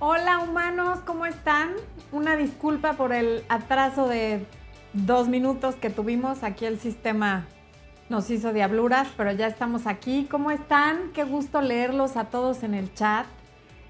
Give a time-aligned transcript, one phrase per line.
[0.00, 1.72] Hola humanos, ¿cómo están?
[2.12, 4.46] Una disculpa por el atraso de
[4.92, 6.44] dos minutos que tuvimos.
[6.44, 7.46] Aquí el sistema
[8.08, 10.28] nos hizo diabluras, pero ya estamos aquí.
[10.30, 11.10] ¿Cómo están?
[11.14, 13.26] Qué gusto leerlos a todos en el chat.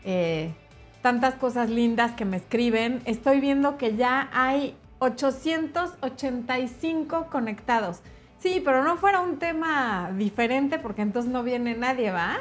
[0.03, 0.55] Eh,
[1.03, 3.03] tantas cosas lindas que me escriben.
[3.05, 8.01] Estoy viendo que ya hay 885 conectados.
[8.39, 12.39] Sí, pero no fuera un tema diferente porque entonces no viene nadie, ¿va?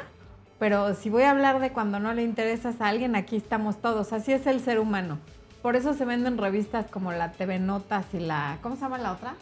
[0.58, 4.12] Pero si voy a hablar de cuando no le interesas a alguien, aquí estamos todos.
[4.12, 5.18] Así es el ser humano.
[5.62, 8.58] Por eso se venden revistas como la TV Notas y la...
[8.62, 9.34] ¿Cómo se llama la otra?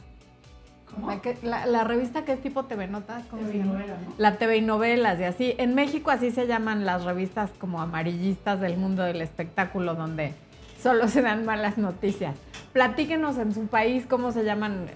[0.94, 1.08] ¿Cómo?
[1.10, 3.24] La, que- la- la revista que es tipo TV Notas.
[3.30, 3.72] ¿cómo TV se llama?
[3.72, 4.14] novela, ¿no?
[4.18, 5.54] La TV y novelas y así.
[5.58, 10.34] En México así se llaman las revistas como amarillistas del mundo del espectáculo donde
[10.80, 12.34] solo se dan malas noticias.
[12.72, 14.86] Platíquenos en su país cómo se llaman,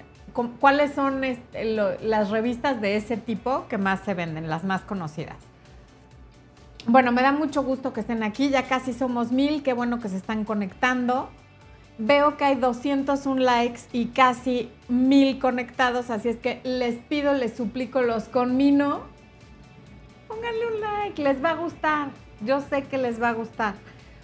[0.60, 4.82] cuáles son este, lo- las revistas de ese tipo que más se venden, las más
[4.82, 5.36] conocidas.
[6.86, 10.08] Bueno, me da mucho gusto que estén aquí, ya casi somos mil, qué bueno que
[10.08, 11.28] se están conectando.
[11.98, 17.54] Veo que hay 201 likes y casi mil conectados, así es que les pido, les
[17.54, 19.02] suplico, los conmino.
[20.26, 22.08] Pónganle un like, les va a gustar.
[22.40, 23.74] Yo sé que les va a gustar,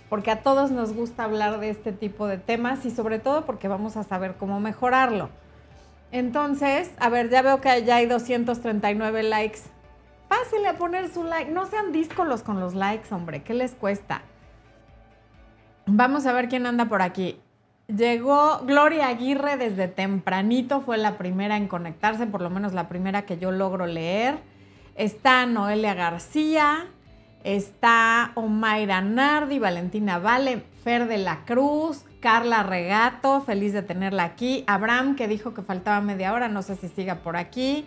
[0.09, 3.69] porque a todos nos gusta hablar de este tipo de temas y sobre todo porque
[3.69, 5.29] vamos a saber cómo mejorarlo.
[6.13, 9.61] Entonces, a ver, ya veo que ya hay 239 likes.
[10.29, 11.51] Pásenle a poner su like.
[11.51, 13.43] No sean díscolos con los likes, hombre.
[13.43, 14.23] ¿Qué les cuesta?
[15.87, 17.41] Vamos a ver quién anda por aquí.
[17.87, 23.23] Llegó Gloria Aguirre desde tempranito, fue la primera en conectarse, por lo menos la primera
[23.23, 24.41] que yo logro leer.
[24.97, 26.87] Está Noelia García,
[27.45, 34.65] está Omaira Nardi, Valentina Vale, Fer de la Cruz, Carla Regato, feliz de tenerla aquí.
[34.67, 37.87] Abraham, que dijo que faltaba media hora, no sé si siga por aquí.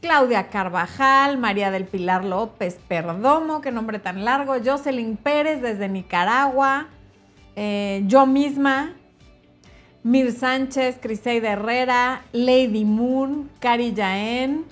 [0.00, 4.54] Claudia Carvajal, María del Pilar López Perdomo, qué nombre tan largo.
[4.64, 6.86] Jocelyn Pérez desde Nicaragua.
[7.56, 8.94] Eh, yo misma,
[10.04, 14.64] Mir Sánchez, Criseida Herrera, Lady Moon, Cari Yaén,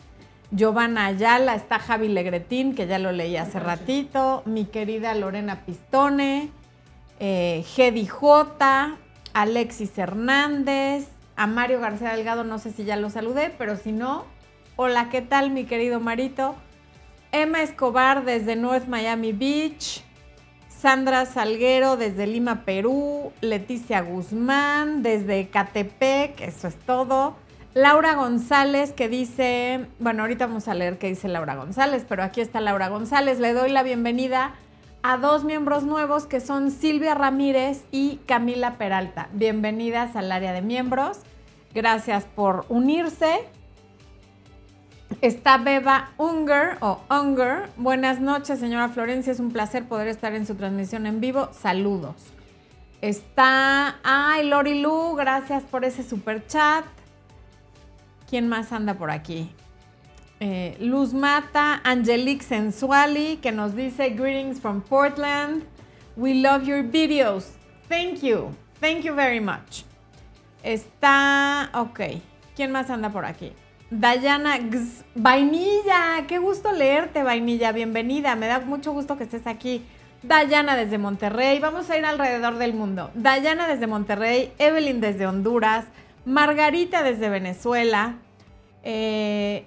[0.52, 6.50] Giovanna Ayala, está Javi Legretín, que ya lo leí hace ratito, mi querida Lorena Pistone,
[7.18, 8.96] eh, Gedi J,
[9.34, 14.24] Alexis Hernández, a Mario García Delgado, no sé si ya lo saludé, pero si no,
[14.76, 16.54] hola, ¿qué tal mi querido Marito?
[17.32, 20.04] Emma Escobar desde North Miami Beach,
[20.68, 27.36] Sandra Salguero desde Lima, Perú, Leticia Guzmán desde Catepec, eso es todo.
[27.72, 32.42] Laura González que dice, bueno, ahorita vamos a leer qué dice Laura González, pero aquí
[32.42, 33.38] está Laura González.
[33.38, 34.54] Le doy la bienvenida
[35.02, 39.28] a dos miembros nuevos que son Silvia Ramírez y Camila Peralta.
[39.32, 41.20] Bienvenidas al área de miembros.
[41.74, 43.40] Gracias por unirse.
[45.20, 47.70] Está Beba Unger o Unger.
[47.76, 49.32] Buenas noches, señora Florencia.
[49.32, 51.48] Es un placer poder estar en su transmisión en vivo.
[51.52, 52.16] Saludos.
[53.00, 53.96] Está.
[54.02, 56.84] Ay, Lori Lu, gracias por ese super chat.
[58.28, 59.50] ¿Quién más anda por aquí?
[60.40, 65.64] Eh, Luz Mata, Angelique Sensuali, que nos dice Greetings from Portland.
[66.16, 67.52] We love your videos.
[67.88, 68.50] Thank you.
[68.80, 69.84] Thank you very much.
[70.62, 71.70] Está.
[71.74, 72.00] Ok.
[72.54, 73.52] ¿Quién más anda por aquí?
[73.90, 79.84] Dayana Gz- Vainilla, qué gusto leerte, Vainilla, bienvenida, me da mucho gusto que estés aquí.
[80.22, 83.10] Dayana desde Monterrey, vamos a ir alrededor del mundo.
[83.14, 85.84] Dayana desde Monterrey, Evelyn desde Honduras,
[86.24, 88.14] Margarita desde Venezuela,
[88.82, 89.66] eh,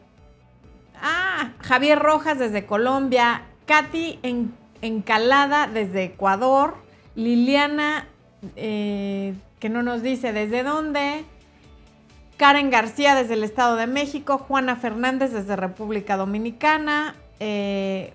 [1.02, 6.76] ah, Javier Rojas desde Colombia, Katy en, Encalada desde Ecuador,
[7.16, 8.08] Liliana,
[8.58, 11.24] eh, que no nos dice desde dónde,
[12.40, 18.14] Karen García desde el Estado de México, Juana Fernández desde República Dominicana, eh,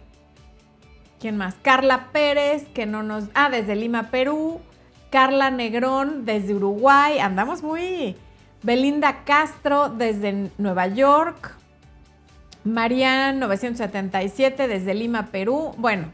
[1.20, 1.56] ¿quién más?
[1.60, 3.24] Carla Pérez, que no nos...
[3.34, 4.62] Ah, desde Lima, Perú,
[5.10, 8.16] Carla Negrón desde Uruguay, andamos muy...
[8.62, 11.54] Belinda Castro desde Nueva York,
[12.64, 16.06] Marian 977 desde Lima, Perú, bueno,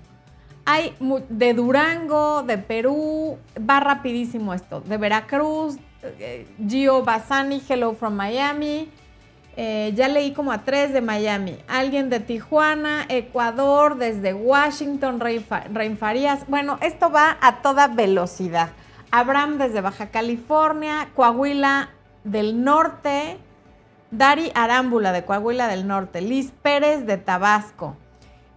[0.65, 0.97] hay
[1.29, 5.77] de Durango, de Perú, va rapidísimo esto, de Veracruz,
[6.67, 8.89] Gio Basani, Hello from Miami,
[9.57, 15.41] eh, ya leí como a tres de Miami, alguien de Tijuana, Ecuador, desde Washington, Rey
[15.41, 18.71] Fa- Rey Farías, bueno, esto va a toda velocidad.
[19.11, 21.91] Abraham desde Baja California, Coahuila
[22.25, 23.39] del Norte,
[24.13, 27.97] Dari Arámbula de Coahuila del Norte, Liz Pérez de Tabasco.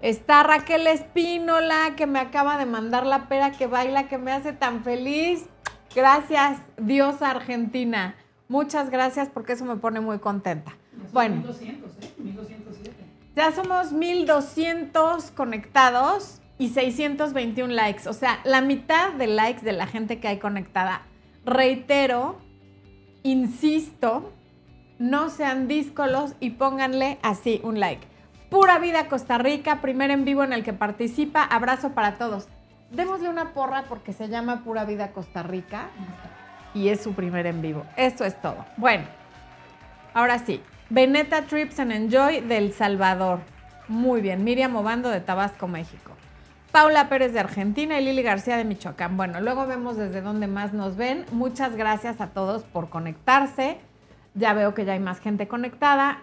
[0.01, 4.53] Está Raquel Espínola que me acaba de mandar la pera que baila, que me hace
[4.53, 5.45] tan feliz.
[5.95, 8.15] Gracias, diosa argentina.
[8.47, 10.73] Muchas gracias porque eso me pone muy contenta.
[11.11, 11.37] Bueno.
[11.37, 12.13] 1200, ¿eh?
[12.17, 13.03] 1207.
[13.35, 16.39] Ya somos 1200 conectados.
[16.59, 18.07] y 621 likes.
[18.07, 21.01] O sea, la mitad de likes de la gente que hay conectada.
[21.45, 22.37] Reitero,
[23.23, 24.31] insisto,
[24.99, 28.07] no sean díscolos y pónganle así un like.
[28.49, 31.43] Pura Vida Costa Rica, primer en vivo en el que participa.
[31.43, 32.47] Abrazo para todos.
[32.93, 35.87] Démosle una porra porque se llama Pura Vida Costa Rica
[36.75, 37.83] y es su primer en vivo.
[37.97, 38.65] Eso es todo.
[38.77, 39.05] Bueno,
[40.13, 40.61] ahora sí.
[40.91, 43.39] Veneta Trips and Enjoy del Salvador.
[43.87, 44.43] Muy bien.
[44.43, 46.11] Miriam Obando de Tabasco, México.
[46.71, 49.17] Paula Pérez de Argentina y Lili García de Michoacán.
[49.17, 51.25] Bueno, luego vemos desde dónde más nos ven.
[51.31, 53.79] Muchas gracias a todos por conectarse.
[54.35, 56.21] Ya veo que ya hay más gente conectada.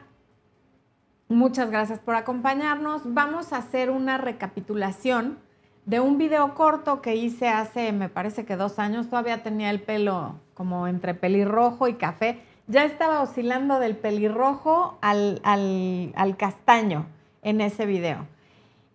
[1.28, 3.02] Muchas gracias por acompañarnos.
[3.06, 5.38] Vamos a hacer una recapitulación
[5.86, 9.08] de un video corto que hice hace, me parece que dos años.
[9.08, 12.40] Todavía tenía el pelo como entre pelirrojo y café.
[12.66, 17.06] Ya estaba oscilando del pelirrojo al, al castaño
[17.42, 18.26] en ese video.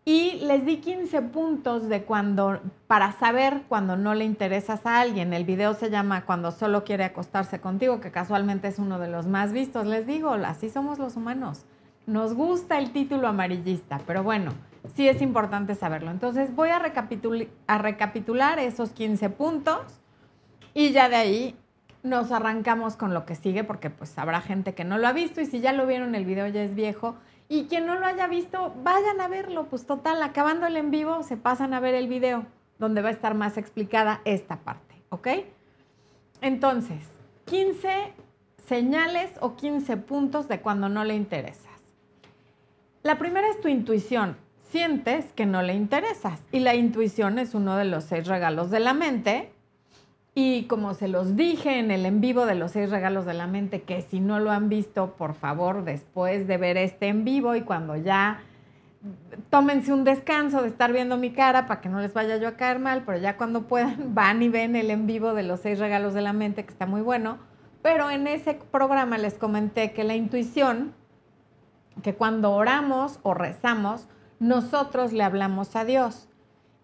[0.08, 5.34] Y les di 15 puntos de cuando, para saber cuando no le interesas a alguien.
[5.34, 9.26] El video se llama Cuando solo quiere acostarse contigo, que casualmente es uno de los
[9.26, 9.88] más vistos.
[9.88, 11.66] Les digo, así somos los humanos.
[12.06, 14.52] Nos gusta el título amarillista, pero bueno,
[14.94, 16.12] sí es importante saberlo.
[16.12, 16.82] Entonces voy a,
[17.68, 20.02] a recapitular esos 15 puntos
[20.74, 21.56] y ya de ahí
[22.04, 25.42] nos arrancamos con lo que sigue, porque pues habrá gente que no lo ha visto
[25.42, 27.16] y si ya lo vieron el video ya es viejo
[27.48, 29.66] y quien no lo haya visto, vayan a verlo.
[29.66, 32.46] Pues total, acabando el en vivo, se pasan a ver el video
[32.80, 35.28] donde va a estar más explicada esta parte, ¿ok?
[36.42, 37.00] Entonces,
[37.46, 38.14] 15
[38.68, 41.72] señales o 15 puntos de cuando no le interesas.
[43.04, 44.36] La primera es tu intuición.
[44.76, 48.82] Sientes que no le interesas y la intuición es uno de los seis regalos de
[48.82, 49.54] la mente
[50.34, 53.48] y como se los dije en el en vivo de los seis regalos de la
[53.48, 57.56] mente, que si no lo han visto, por favor, después de ver este en vivo
[57.56, 58.42] y cuando ya
[59.50, 62.58] tómense un descanso de estar viendo mi cara para que no les vaya yo a
[62.58, 65.80] caer mal, pero ya cuando puedan van y ven el en vivo de los seis
[65.80, 67.38] regalos de la mente, que está muy bueno.
[67.82, 70.94] Pero en ese programa les comenté que la intuición,
[72.04, 76.28] que cuando oramos o rezamos, nosotros le hablamos a Dios.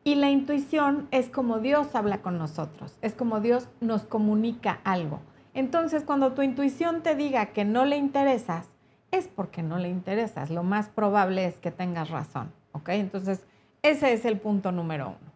[0.03, 5.19] Y la intuición es como Dios habla con nosotros, es como Dios nos comunica algo.
[5.53, 8.67] Entonces, cuando tu intuición te diga que no le interesas,
[9.11, 10.49] es porque no le interesas.
[10.49, 12.89] Lo más probable es que tengas razón, ¿ok?
[12.89, 13.41] Entonces,
[13.83, 15.31] ese es el punto número uno.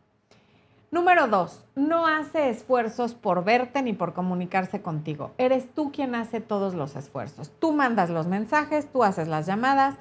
[0.92, 5.32] Número dos, no hace esfuerzos por verte ni por comunicarse contigo.
[5.38, 7.52] Eres tú quien hace todos los esfuerzos.
[7.60, 9.96] Tú mandas los mensajes, tú haces las llamadas,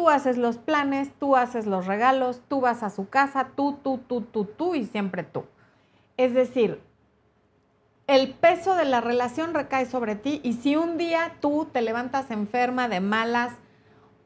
[0.00, 3.98] Tú haces los planes, tú haces los regalos, tú vas a su casa, tú, tú,
[3.98, 5.44] tú, tú, tú y siempre tú.
[6.16, 6.80] Es decir,
[8.06, 12.30] el peso de la relación recae sobre ti y si un día tú te levantas
[12.30, 13.52] enferma de malas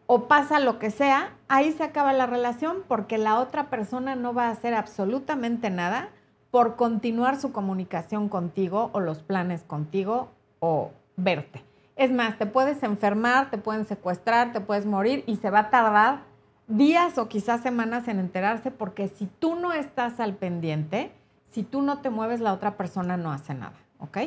[0.07, 4.33] o pasa lo que sea, ahí se acaba la relación porque la otra persona no
[4.33, 6.11] va a hacer absolutamente nada
[6.53, 10.29] por continuar su comunicación contigo o los planes contigo
[10.61, 11.65] o verte.
[11.97, 15.71] Es más, te puedes enfermar, te pueden secuestrar, te puedes morir y se va a
[15.71, 16.23] tardar
[16.67, 21.13] días o quizás semanas en enterarse porque si tú no estás al pendiente,
[21.51, 24.19] si tú no te mueves, la otra persona no hace nada, ¿ok?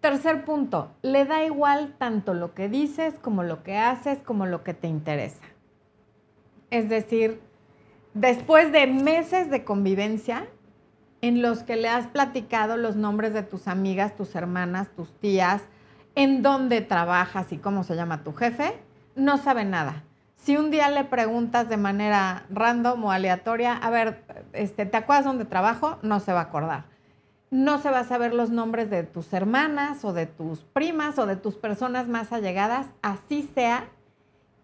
[0.00, 4.64] Tercer punto, le da igual tanto lo que dices como lo que haces, como lo
[4.64, 5.44] que te interesa.
[6.70, 7.42] Es decir,
[8.14, 10.46] después de meses de convivencia
[11.20, 15.62] en los que le has platicado los nombres de tus amigas, tus hermanas, tus tías,
[16.14, 18.78] en dónde trabajas y cómo se llama tu jefe,
[19.14, 20.04] no sabe nada.
[20.36, 25.26] Si un día le preguntas de manera random o aleatoria, a ver, este, ¿te acuerdas
[25.26, 25.98] dónde trabajo?
[26.02, 26.84] No se va a acordar.
[27.50, 31.26] No se va a saber los nombres de tus hermanas o de tus primas o
[31.26, 33.88] de tus personas más allegadas, así sea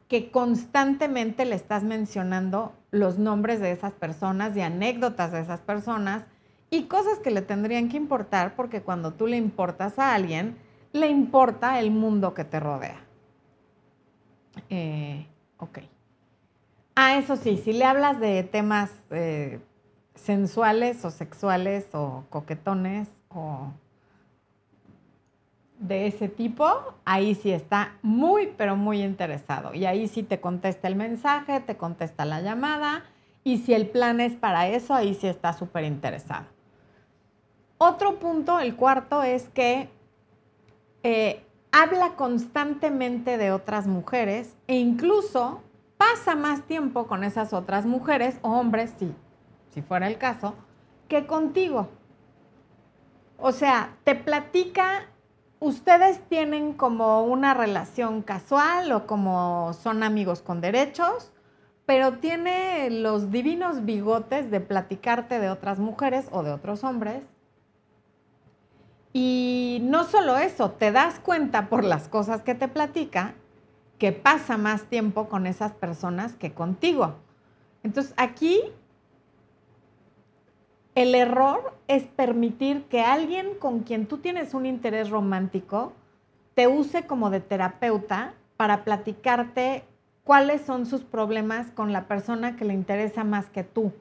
[0.09, 6.25] que constantemente le estás mencionando los nombres de esas personas y anécdotas de esas personas
[6.71, 10.57] y cosas que le tendrían que importar porque cuando tú le importas a alguien,
[10.93, 13.01] le importa el mundo que te rodea.
[14.71, 15.27] Eh,
[15.59, 15.79] ok.
[16.95, 19.61] Ah, eso sí, si le hablas de temas eh,
[20.15, 23.71] sensuales o sexuales o coquetones o
[25.79, 29.75] de ese tipo, ahí sí está muy, pero muy interesado.
[29.75, 33.05] Y ahí sí te contesta el mensaje, te contesta la llamada.
[33.45, 36.47] Y si el plan es para eso, ahí sí está súper interesado.
[37.79, 39.91] Otro punto, el cuarto, es que
[41.09, 45.61] eh, habla constantemente de otras mujeres e incluso
[45.97, 49.15] pasa más tiempo con esas otras mujeres o hombres, si,
[49.71, 50.57] si fuera el caso,
[51.07, 51.89] que contigo.
[53.39, 55.07] O sea, te platica,
[55.61, 61.31] ustedes tienen como una relación casual o como son amigos con derechos,
[61.85, 67.23] pero tiene los divinos bigotes de platicarte de otras mujeres o de otros hombres.
[69.19, 73.33] Y no solo eso, te das cuenta por las cosas que te platica
[73.99, 77.15] que pasa más tiempo con esas personas que contigo.
[77.83, 78.61] Entonces aquí
[80.95, 85.95] el error es permitir que alguien con quien tú tienes un interés romántico
[86.55, 89.85] te use como de terapeuta para platicarte
[90.25, 93.95] cuáles son sus problemas con la persona que le interesa más que tú,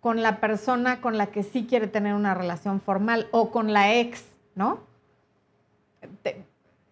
[0.00, 3.92] con la persona con la que sí quiere tener una relación formal o con la
[3.96, 4.80] ex, ¿no?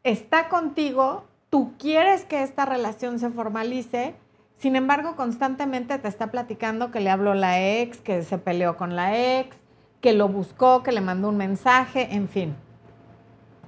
[0.05, 4.15] está contigo, tú quieres que esta relación se formalice,
[4.59, 8.95] sin embargo, constantemente te está platicando que le habló la ex, que se peleó con
[8.95, 9.57] la ex,
[10.01, 12.55] que lo buscó, que le mandó un mensaje, en fin.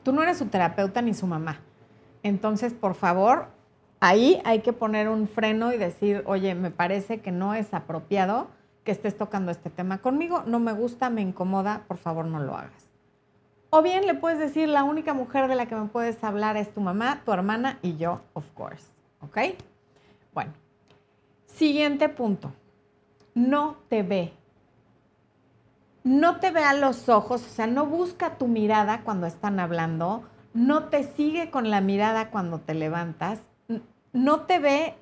[0.02, 1.60] Tú no eres su terapeuta ni su mamá.
[2.22, 3.48] Entonces, por favor,
[4.00, 8.48] ahí hay que poner un freno y decir, oye, me parece que no es apropiado
[8.84, 12.56] que estés tocando este tema conmigo, no me gusta, me incomoda, por favor no lo
[12.56, 12.85] hagas.
[13.70, 16.72] O bien le puedes decir, la única mujer de la que me puedes hablar es
[16.72, 18.86] tu mamá, tu hermana y yo, of course.
[19.20, 19.38] ¿Ok?
[20.32, 20.52] Bueno,
[21.46, 22.52] siguiente punto.
[23.34, 24.32] No te ve.
[26.04, 30.22] No te ve a los ojos, o sea, no busca tu mirada cuando están hablando,
[30.54, 33.40] no te sigue con la mirada cuando te levantas,
[34.12, 34.94] no te ve,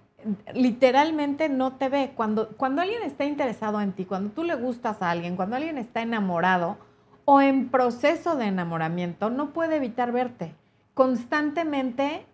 [0.55, 2.13] literalmente no te ve.
[2.17, 5.77] Cuando, cuando alguien está interesado en ti, cuando tú le gustas a alguien, cuando alguien
[5.77, 6.79] está enamorado
[7.25, 10.55] o en proceso de enamoramiento, no puede evitar verte.
[10.95, 12.27] Constantemente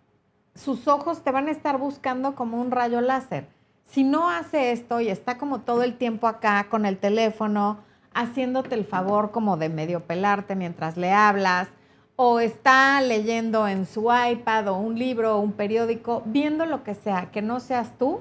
[0.55, 3.47] sus ojos te van a estar buscando como un rayo láser.
[3.87, 7.79] Si no hace esto y está como todo el tiempo acá con el teléfono,
[8.15, 11.69] haciéndote el favor como de medio pelarte mientras le hablas,
[12.17, 16.95] o está leyendo en su iPad o un libro o un periódico, viendo lo que
[16.95, 18.21] sea, que no seas tú,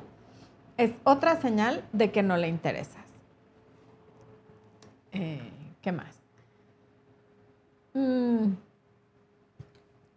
[0.78, 3.04] es otra señal de que no le interesas.
[5.12, 6.19] Eh, ¿Qué más?
[7.94, 8.54] Mm,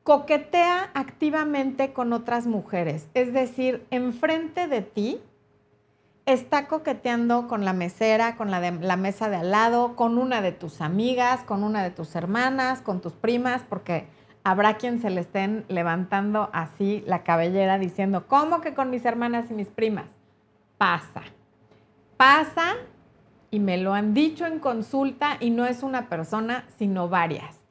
[0.03, 5.21] coquetea activamente con otras mujeres, es decir, enfrente de ti
[6.27, 10.53] está coqueteando con la mesera, con la, la mesa de al lado, con una de
[10.53, 14.07] tus amigas, con una de tus hermanas, con tus primas, porque
[14.45, 19.47] habrá quien se le estén levantando así la cabellera diciendo, ¿cómo que con mis hermanas
[19.51, 20.07] y mis primas?
[20.79, 21.23] Pasa.
[22.17, 22.75] Pasa
[23.51, 27.62] y me lo han dicho en consulta y no es una persona, sino varias.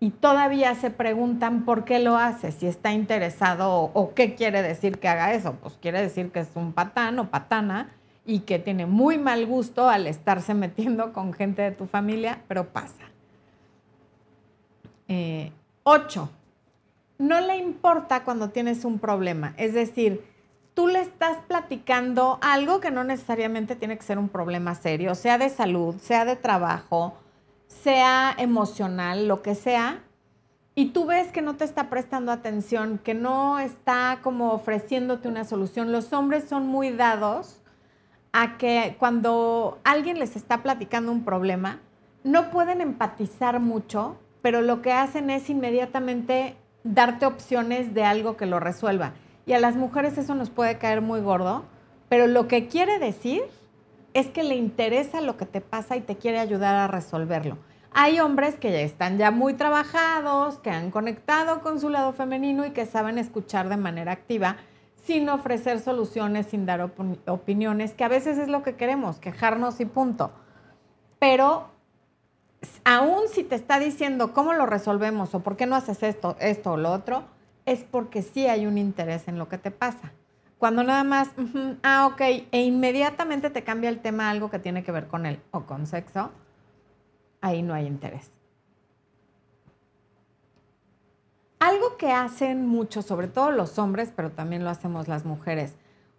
[0.00, 4.98] Y todavía se preguntan por qué lo hace, si está interesado o, qué quiere decir
[4.98, 5.54] que haga eso.
[5.62, 7.90] Pues quiere decir que es un patán o patana
[8.26, 12.68] y que tiene muy mal gusto al estarse metiendo con gente de tu familia, pero
[12.68, 13.04] pasa.
[15.08, 15.52] Eh,
[15.84, 16.30] ocho,
[17.18, 19.54] no le importa cuando tienes un problema.
[19.56, 20.24] Es decir,
[20.74, 25.38] tú le estás platicando algo que no necesariamente tiene que ser un problema serio, sea
[25.38, 27.16] de salud, sea de trabajo,
[27.84, 30.00] sea emocional, lo que sea,
[30.74, 35.44] y tú ves que no te está prestando atención, que no está como ofreciéndote una
[35.44, 35.92] solución.
[35.92, 37.60] Los hombres son muy dados
[38.32, 41.80] a que cuando alguien les está platicando un problema,
[42.24, 48.46] no pueden empatizar mucho, pero lo que hacen es inmediatamente darte opciones de algo que
[48.46, 49.12] lo resuelva.
[49.46, 51.66] Y a las mujeres eso nos puede caer muy gordo,
[52.08, 53.42] pero lo que quiere decir
[54.14, 57.58] es que le interesa lo que te pasa y te quiere ayudar a resolverlo.
[57.96, 62.66] Hay hombres que ya están ya muy trabajados, que han conectado con su lado femenino
[62.66, 64.56] y que saben escuchar de manera activa
[65.04, 66.80] sin ofrecer soluciones, sin dar
[67.26, 70.32] opiniones, que a veces es lo que queremos, quejarnos y punto.
[71.20, 71.68] Pero
[72.84, 76.72] aún si te está diciendo cómo lo resolvemos o por qué no haces esto, esto
[76.72, 77.24] o lo otro,
[77.64, 80.12] es porque sí hay un interés en lo que te pasa.
[80.58, 81.28] Cuando nada más,
[81.84, 82.20] ah, ok,
[82.50, 85.64] e inmediatamente te cambia el tema a algo que tiene que ver con él o
[85.64, 86.32] con sexo,
[87.44, 88.30] ahí no hay interés.
[91.58, 95.76] Algo que hacen muchos, sobre todo los hombres, pero también lo hacemos las mujeres,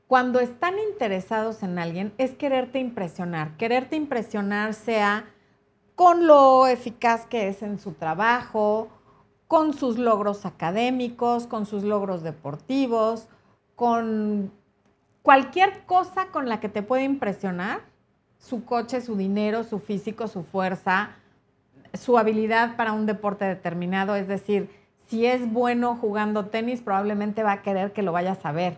[0.08, 3.58] cuando están interesados en alguien es quererte impresionar.
[3.58, 5.26] Quererte impresionar sea
[5.96, 8.90] con lo eficaz que es en su trabajo,
[9.48, 13.28] con sus logros académicos, con sus logros deportivos,
[13.76, 14.52] con
[15.24, 17.82] cualquier cosa con la que te puede impresionar,
[18.46, 21.12] su coche, su dinero, su físico, su fuerza,
[21.94, 24.16] su habilidad para un deporte determinado.
[24.16, 24.70] Es decir,
[25.08, 28.78] si es bueno jugando tenis, probablemente va a querer que lo vayas a ver.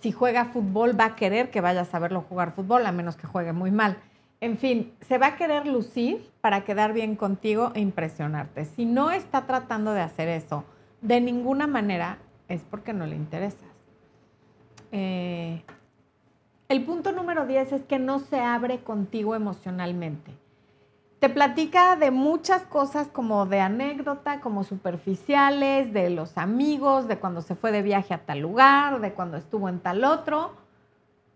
[0.00, 3.26] Si juega fútbol, va a querer que vayas a verlo jugar fútbol, a menos que
[3.26, 3.96] juegue muy mal.
[4.40, 8.66] En fin, se va a querer lucir para quedar bien contigo e impresionarte.
[8.66, 10.64] Si no está tratando de hacer eso
[11.00, 13.66] de ninguna manera, es porque no le interesa.
[14.92, 15.64] Eh,
[16.68, 20.32] El punto número 10 es que no se abre contigo emocionalmente.
[21.18, 27.40] Te platica de muchas cosas como de anécdota, como superficiales, de los amigos, de cuando
[27.40, 30.52] se fue de viaje a tal lugar, de cuando estuvo en tal otro,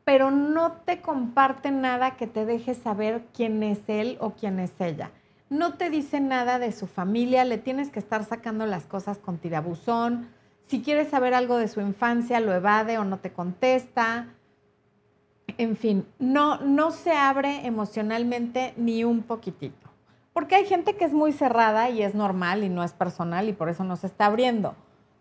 [0.05, 4.79] pero no te comparte nada que te deje saber quién es él o quién es
[4.81, 5.13] ella.
[5.49, 9.39] No te dice nada de su familia, le tienes que estar sacando las cosas con
[9.39, 10.29] tirabuzón.
[10.67, 14.27] Si quieres saber algo de su infancia, lo evade o no te contesta
[15.59, 19.89] en fin, no, no se abre emocionalmente ni un poquitito.
[20.33, 23.53] Porque hay gente que es muy cerrada y es normal y no es personal y
[23.53, 24.75] por eso no se está abriendo.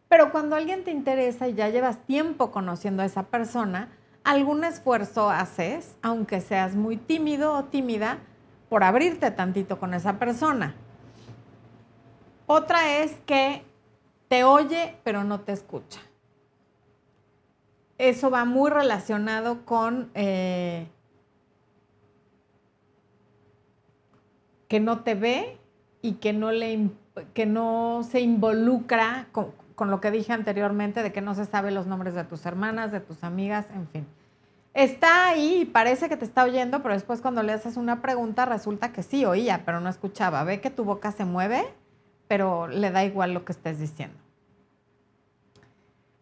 [0.08, 3.90] Pero cuando alguien te interesa y ya llevas tiempo conociendo a esa persona,
[4.24, 8.20] algún esfuerzo haces, aunque seas muy tímido o tímida,
[8.70, 10.76] por abrirte tantito con esa persona.
[12.46, 13.64] Otra es que
[14.28, 16.00] te oye pero no te escucha
[18.10, 20.88] eso va muy relacionado con eh,
[24.68, 25.58] que no te ve
[26.02, 26.90] y que no, le,
[27.34, 31.70] que no se involucra con, con, lo que dije anteriormente, de que no se sabe
[31.70, 34.08] los nombres de tus hermanas, de tus amigas, en fin.
[34.74, 38.46] Está ahí y parece que te está oyendo, pero después cuando le haces una pregunta
[38.46, 40.44] resulta que sí oía, pero no escuchaba.
[40.44, 41.64] Ve que tu boca se mueve,
[42.28, 44.21] pero le da igual lo que estés diciendo.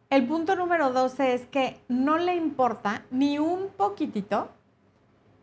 [0.09, 4.49] El punto número 12 es que no le importa ni un poquitito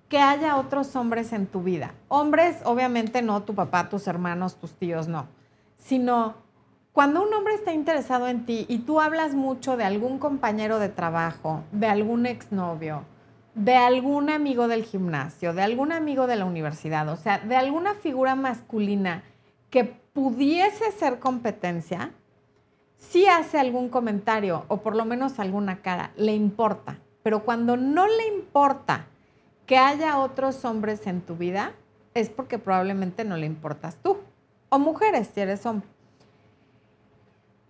[0.09, 1.95] que haya otros hombres en tu vida.
[2.09, 5.29] Hombres, obviamente no tu papá, tus hermanos, tus tíos, no.
[5.79, 6.35] Sino
[6.93, 10.89] cuando un hombre está interesado en ti y tú hablas mucho de algún compañero de
[10.89, 13.05] trabajo, de algún exnovio,
[13.55, 17.95] de algún amigo del gimnasio, de algún amigo de la universidad, o sea, de alguna
[17.95, 19.23] figura masculina
[19.71, 22.11] que pudiese ser competencia,
[22.99, 26.99] si hace algún comentario o por lo menos alguna cara, le importa.
[27.23, 29.07] Pero cuando no le importa
[29.67, 31.73] que haya otros hombres en tu vida,
[32.15, 34.19] es porque probablemente no le importas tú.
[34.69, 35.89] O mujeres, si eres hombre.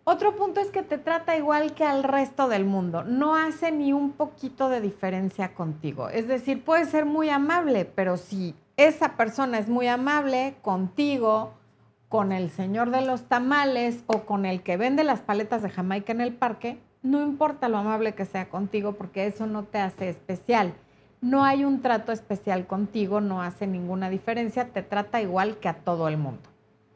[0.04, 3.02] Otro punto es que te trata igual que al resto del mundo.
[3.02, 6.08] No hace ni un poquito de diferencia contigo.
[6.08, 11.54] Es decir, puede ser muy amable, pero si esa persona es muy amable contigo,
[12.08, 16.12] con el señor de los tamales o con el que vende las paletas de Jamaica
[16.12, 20.08] en el parque, no importa lo amable que sea contigo porque eso no te hace
[20.08, 20.74] especial.
[21.20, 25.74] No hay un trato especial contigo, no hace ninguna diferencia, te trata igual que a
[25.74, 26.42] todo el mundo.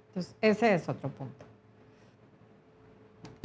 [0.09, 1.47] Entonces, ese es otro punto.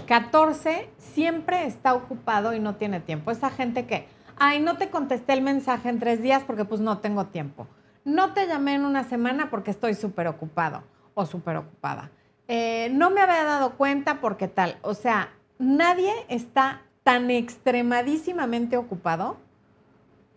[0.05, 3.31] 14, siempre está ocupado y no tiene tiempo.
[3.31, 6.99] Esa gente que, ay, no te contesté el mensaje en tres días porque pues no
[6.99, 7.67] tengo tiempo.
[8.03, 10.83] No te llamé en una semana porque estoy súper ocupado
[11.15, 12.11] o súper ocupada.
[12.47, 14.77] Eh, no me había dado cuenta porque tal.
[14.83, 19.37] O sea, nadie está tan extremadísimamente ocupado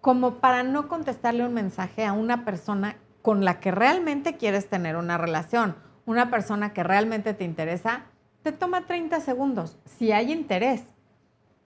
[0.00, 4.96] como para no contestarle un mensaje a una persona con la que realmente quieres tener
[4.96, 8.04] una relación, una persona que realmente te interesa,
[8.42, 10.82] te toma 30 segundos, si hay interés.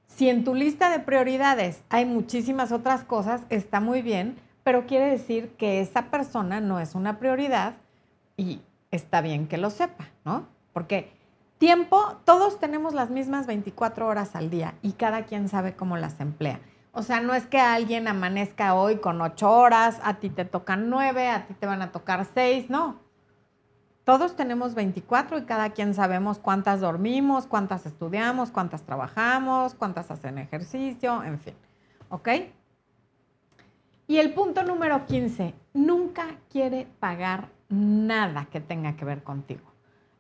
[0.07, 5.07] Si en tu lista de prioridades hay muchísimas otras cosas, está muy bien, pero quiere
[5.07, 7.75] decir que esa persona no es una prioridad
[8.37, 8.61] y
[8.93, 10.47] está bien que lo sepa, ¿no?
[10.73, 11.13] Porque
[11.59, 16.21] tiempo, todos tenemos las mismas 24 horas al día y cada quien sabe cómo las
[16.21, 16.61] emplea.
[16.93, 20.91] O sea, no es que alguien amanezca hoy con 8 horas, a ti te tocan
[20.91, 23.01] 9, a ti te van a tocar 6, no.
[24.05, 30.37] Todos tenemos 24 y cada quien sabemos cuántas dormimos, cuántas estudiamos, cuántas trabajamos, cuántas hacen
[30.39, 31.55] ejercicio, en fin.
[32.11, 32.29] ¿Ok?
[34.09, 39.63] Y el punto número 15, nunca quiere pagar nada que tenga que ver contigo.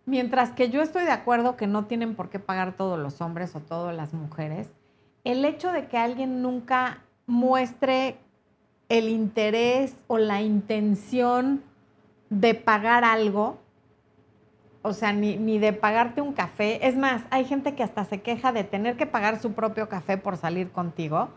[0.07, 3.55] Mientras que yo estoy de acuerdo que no tienen por qué pagar todos los hombres
[3.55, 4.73] o todas las mujeres,
[5.23, 8.17] el hecho de que alguien nunca muestre
[8.89, 11.63] el interés o la intención
[12.31, 13.59] de pagar algo,
[14.81, 16.89] o sea, ni, ni, de pagarte un café.
[16.89, 20.17] Es más, hay gente que hasta se queja de tener que pagar su propio café
[20.17, 21.29] por salir contigo.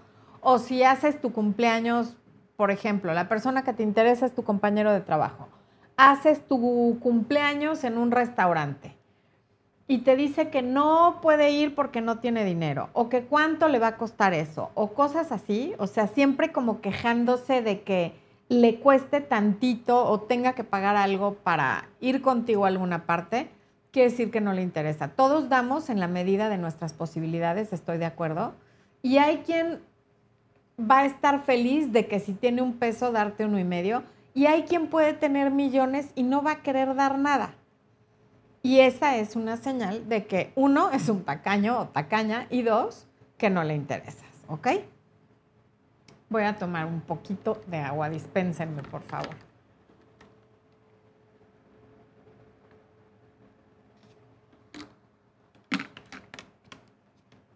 [0.41, 2.17] O si haces tu cumpleaños,
[2.56, 5.49] por ejemplo, la persona que te interesa es tu compañero de trabajo
[5.98, 8.96] haces tu cumpleaños en un restaurante
[9.88, 13.80] y te dice que no puede ir porque no tiene dinero o que cuánto le
[13.80, 18.14] va a costar eso o cosas así, o sea, siempre como quejándose de que
[18.50, 23.50] le cueste tantito o tenga que pagar algo para ir contigo a alguna parte,
[23.92, 25.10] quiere decir que no le interesa.
[25.10, 28.54] Todos damos en la medida de nuestras posibilidades, estoy de acuerdo,
[29.02, 29.80] y hay quien
[30.80, 34.04] va a estar feliz de que si tiene un peso darte uno y medio,
[34.36, 37.56] y hay quien puede tener millones y no va a querer dar nada.
[38.62, 43.08] Y esa es una señal de que uno es un tacaño o tacaña y dos,
[43.38, 44.67] que no le interesas, ¿ok?
[46.30, 49.36] Voy a tomar un poquito de agua, dispénsenme, por favor.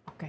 [0.05, 0.25] Ok.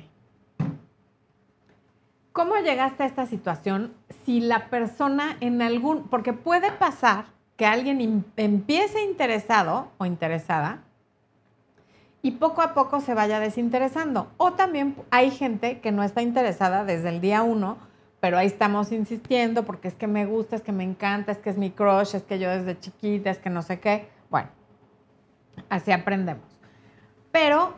[2.33, 8.25] ¿Cómo llegaste a esta situación si la persona en algún, porque puede pasar que alguien
[8.37, 10.83] empiece interesado o interesada
[12.23, 14.29] y poco a poco se vaya desinteresando.
[14.37, 17.79] O también hay gente que no está interesada desde el día uno,
[18.21, 21.51] pero ahí estamos insistiendo porque es que me gusta, es que me encanta, es que
[21.51, 24.09] es mi crush, es que yo desde chiquita, es que no sé qué.
[24.29, 24.49] Bueno,
[25.69, 26.45] así aprendemos.
[27.33, 27.75] Pero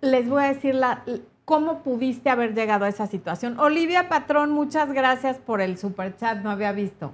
[0.00, 1.04] les voy a decir la,
[1.46, 3.58] cómo pudiste haber llegado a esa situación.
[3.58, 7.12] Olivia Patrón, muchas gracias por el super chat, no había visto.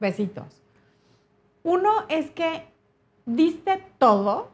[0.00, 0.62] Besitos.
[1.62, 2.64] Uno es que
[3.26, 4.48] diste todo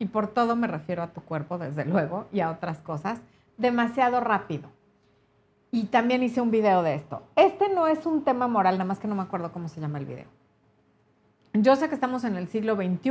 [0.00, 3.20] y por todo me refiero a tu cuerpo, desde luego, y a otras cosas,
[3.56, 4.68] demasiado rápido.
[5.70, 7.22] Y también hice un video de esto.
[7.36, 9.98] Este no es un tema moral, nada más que no me acuerdo cómo se llama
[9.98, 10.26] el video.
[11.52, 13.10] Yo sé que estamos en el siglo XXI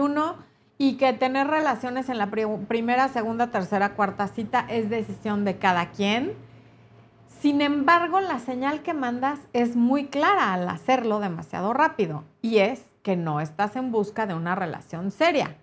[0.77, 5.91] y que tener relaciones en la primera, segunda, tercera, cuarta cita es decisión de cada
[5.91, 6.33] quien.
[7.39, 12.85] Sin embargo, la señal que mandas es muy clara al hacerlo demasiado rápido y es
[13.01, 15.57] que no estás en busca de una relación seria.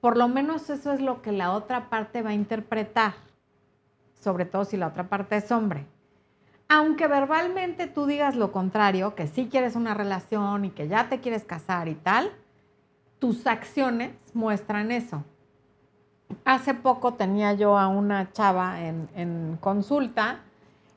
[0.00, 3.14] Por lo menos eso es lo que la otra parte va a interpretar,
[4.20, 5.86] sobre todo si la otra parte es hombre.
[6.68, 11.20] Aunque verbalmente tú digas lo contrario, que sí quieres una relación y que ya te
[11.20, 12.30] quieres casar y tal,
[13.18, 15.24] tus acciones muestran eso.
[16.44, 20.40] Hace poco tenía yo a una chava en, en, consulta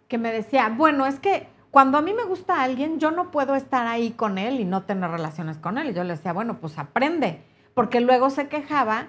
[0.08, 3.56] que me decía, bueno, es que cuando a mí me gusta alguien, yo no puedo
[3.56, 5.90] estar ahí con él y no tener relaciones con él.
[5.90, 7.44] Y yo le decía, bueno, pues aprende
[7.80, 9.08] porque luego se quejaba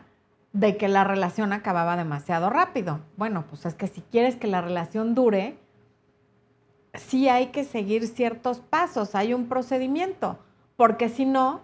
[0.53, 3.01] de que la relación acababa demasiado rápido.
[3.17, 5.59] Bueno, pues es que si quieres que la relación dure,
[6.95, 10.39] sí hay que seguir ciertos pasos, hay un procedimiento,
[10.77, 11.63] porque si no,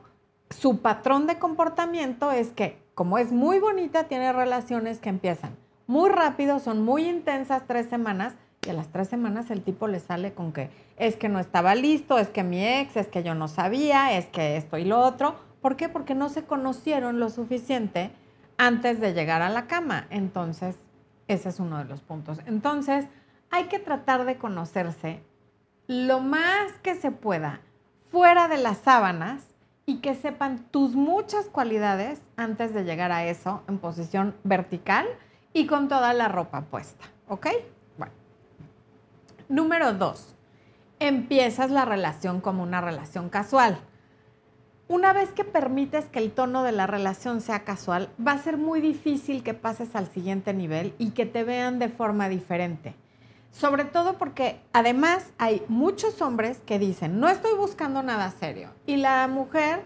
[0.51, 5.57] su patrón de comportamiento es que, como es muy bonita, tiene relaciones que empiezan
[5.87, 8.35] muy rápido, son muy intensas, tres semanas,
[8.67, 11.77] y a las tres semanas el tipo le sale con que es que no estaba
[11.77, 14.99] listo, es que mi ex, es que yo no sabía, es que esto y lo
[14.99, 15.89] otro, ¿Por qué?
[15.89, 18.13] Porque no se conocieron lo suficiente
[18.57, 20.07] antes de llegar a la cama.
[20.11, 20.77] Entonces,
[21.27, 22.39] ese es uno de los puntos.
[22.47, 23.07] Entonces,
[23.51, 25.25] hay que tratar de conocerse
[25.89, 27.63] lo más que se pueda
[28.13, 29.56] fuera de las sábanas
[29.87, 35.07] y que sepan tus muchas cualidades antes de llegar a eso en posición vertical
[35.53, 37.07] y con toda la ropa puesta.
[37.29, 37.47] ¿Ok?
[37.97, 38.13] Bueno.
[39.49, 40.35] Número dos,
[40.99, 43.79] empiezas la relación como una relación casual
[44.89, 48.57] una vez que permites que el tono de la relación sea casual, va a ser
[48.57, 52.95] muy difícil que pases al siguiente nivel y que te vean de forma diferente.
[53.57, 58.69] Sobre todo porque además hay muchos hombres que dicen, no estoy buscando nada serio.
[58.85, 59.83] Y la mujer,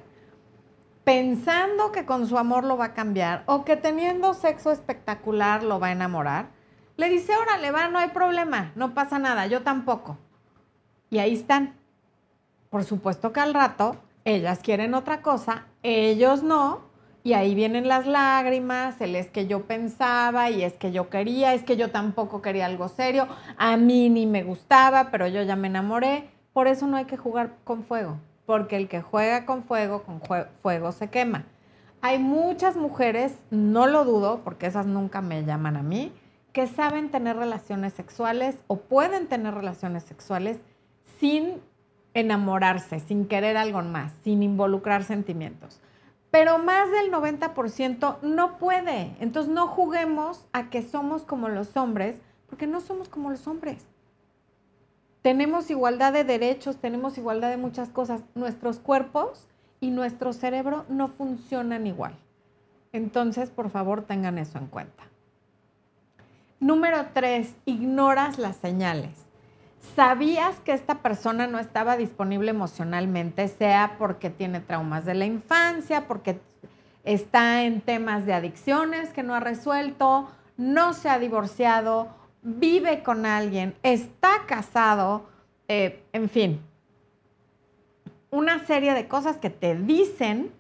[1.04, 5.78] pensando que con su amor lo va a cambiar o que teniendo sexo espectacular lo
[5.78, 6.48] va a enamorar,
[6.96, 10.18] le dice, órale, va, no hay problema, no pasa nada, yo tampoco.
[11.08, 11.76] Y ahí están.
[12.70, 16.89] Por supuesto que al rato ellas quieren otra cosa, ellos no,
[17.22, 21.52] y ahí vienen las lágrimas, el es que yo pensaba y es que yo quería,
[21.54, 23.28] es que yo tampoco quería algo serio,
[23.58, 26.30] a mí ni me gustaba, pero yo ya me enamoré.
[26.52, 30.20] Por eso no hay que jugar con fuego, porque el que juega con fuego, con
[30.62, 31.44] fuego se quema.
[32.00, 36.12] Hay muchas mujeres, no lo dudo, porque esas nunca me llaman a mí,
[36.52, 40.58] que saben tener relaciones sexuales o pueden tener relaciones sexuales
[41.18, 41.60] sin
[42.14, 45.80] enamorarse, sin querer algo más, sin involucrar sentimientos.
[46.30, 49.16] Pero más del 90% no puede.
[49.20, 52.16] Entonces no juguemos a que somos como los hombres,
[52.48, 53.84] porque no somos como los hombres.
[55.22, 58.22] Tenemos igualdad de derechos, tenemos igualdad de muchas cosas.
[58.34, 59.48] Nuestros cuerpos
[59.80, 62.16] y nuestro cerebro no funcionan igual.
[62.92, 65.04] Entonces, por favor, tengan eso en cuenta.
[66.58, 69.29] Número tres, ignoras las señales
[69.96, 76.06] sabías que esta persona no estaba disponible emocionalmente, sea porque tiene traumas de la infancia,
[76.06, 76.40] porque
[77.04, 82.08] está en temas de adicciones que no ha resuelto, no se ha divorciado,
[82.42, 85.28] vive con alguien, está casado,
[85.68, 86.60] eh, en fin,
[88.30, 90.52] una serie de cosas que te dicen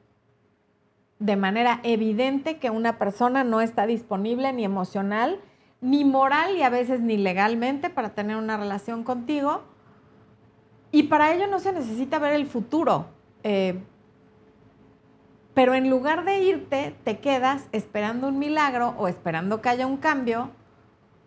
[1.18, 5.38] de manera evidente que una persona no está disponible ni emocional
[5.80, 9.62] ni moral y a veces ni legalmente para tener una relación contigo.
[10.92, 13.06] Y para ello no se necesita ver el futuro.
[13.42, 13.80] Eh,
[15.54, 19.96] pero en lugar de irte, te quedas esperando un milagro o esperando que haya un
[19.96, 20.50] cambio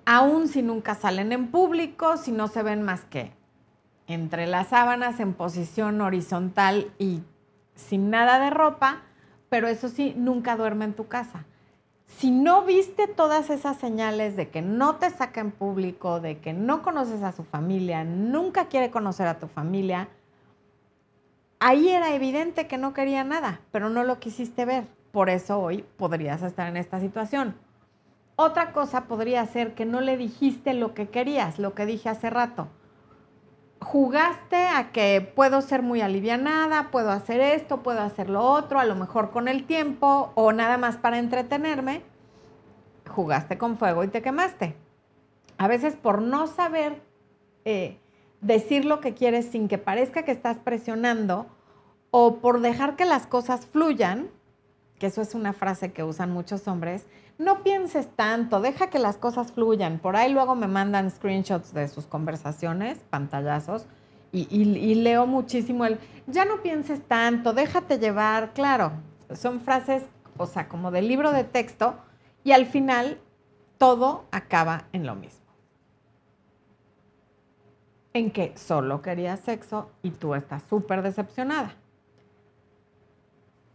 [0.06, 3.32] aún si nunca salen en público, si no se ven más que
[4.08, 7.22] entre las sábanas en posición horizontal y
[7.76, 9.02] sin nada de ropa,
[9.50, 11.46] pero eso sí, nunca duerme en tu casa.
[12.18, 16.54] Si no viste todas esas señales de que no te saca en público, de que
[16.54, 20.08] no conoces a su familia, nunca quiere conocer a tu familia,
[21.60, 24.86] ahí era evidente que no quería nada, pero no lo quisiste ver.
[25.12, 27.56] Por eso hoy podrías estar en esta situación.
[28.36, 32.30] Otra cosa podría ser que no le dijiste lo que querías, lo que dije hace
[32.30, 32.68] rato.
[33.84, 38.86] Jugaste a que puedo ser muy alivianada, puedo hacer esto, puedo hacer lo otro, a
[38.86, 42.02] lo mejor con el tiempo o nada más para entretenerme.
[43.10, 44.76] Jugaste con fuego y te quemaste.
[45.58, 47.02] A veces por no saber
[47.66, 47.98] eh,
[48.40, 51.48] decir lo que quieres sin que parezca que estás presionando
[52.10, 54.30] o por dejar que las cosas fluyan,
[54.98, 57.06] que eso es una frase que usan muchos hombres,
[57.38, 60.00] no pienses tanto, deja que las cosas fluyan.
[60.00, 63.86] Por ahí luego me mandan screenshots de sus conversaciones, pantallazos,
[64.36, 68.94] y, leo muchísimo el, ya no pienses tanto, déjate llevar, claro,
[69.36, 70.04] son frases,
[70.38, 71.96] o sea, como del libro de texto,
[72.44, 73.20] y al final
[73.78, 75.46] todo acaba en lo mismo.
[78.14, 81.76] En que solo querías sexo y tú estás súper decepcionada.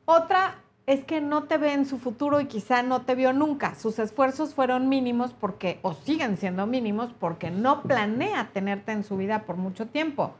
[0.06, 0.56] Otra
[0.88, 3.74] es que no te ve en su futuro y quizá no te vio nunca.
[3.74, 9.18] Sus esfuerzos fueron mínimos porque, o siguen siendo mínimos, porque no planea tenerte en su
[9.18, 10.33] vida por mucho tiempo.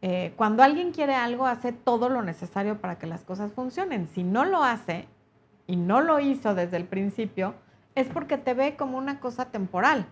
[0.00, 4.08] Eh, cuando alguien quiere algo, hace todo lo necesario para que las cosas funcionen.
[4.08, 5.06] Si no lo hace
[5.68, 7.54] y no lo hizo desde el principio,
[7.94, 10.06] es porque te ve como una cosa temporal.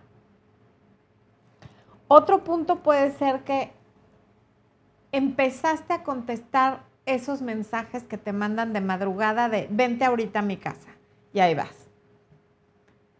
[2.07, 3.73] Otro punto puede ser que
[5.11, 10.57] empezaste a contestar esos mensajes que te mandan de madrugada de vente ahorita a mi
[10.57, 10.89] casa
[11.33, 11.87] y ahí vas.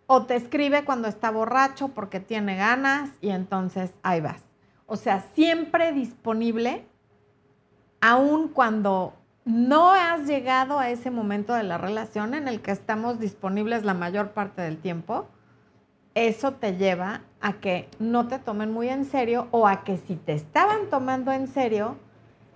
[0.07, 4.41] O te escribe cuando está borracho porque tiene ganas y entonces ahí vas.
[4.85, 6.85] O sea, siempre disponible,
[8.01, 9.13] aun cuando
[9.45, 13.93] no has llegado a ese momento de la relación en el que estamos disponibles la
[13.93, 15.27] mayor parte del tiempo,
[16.13, 20.15] eso te lleva a que no te tomen muy en serio o a que si
[20.15, 21.95] te estaban tomando en serio,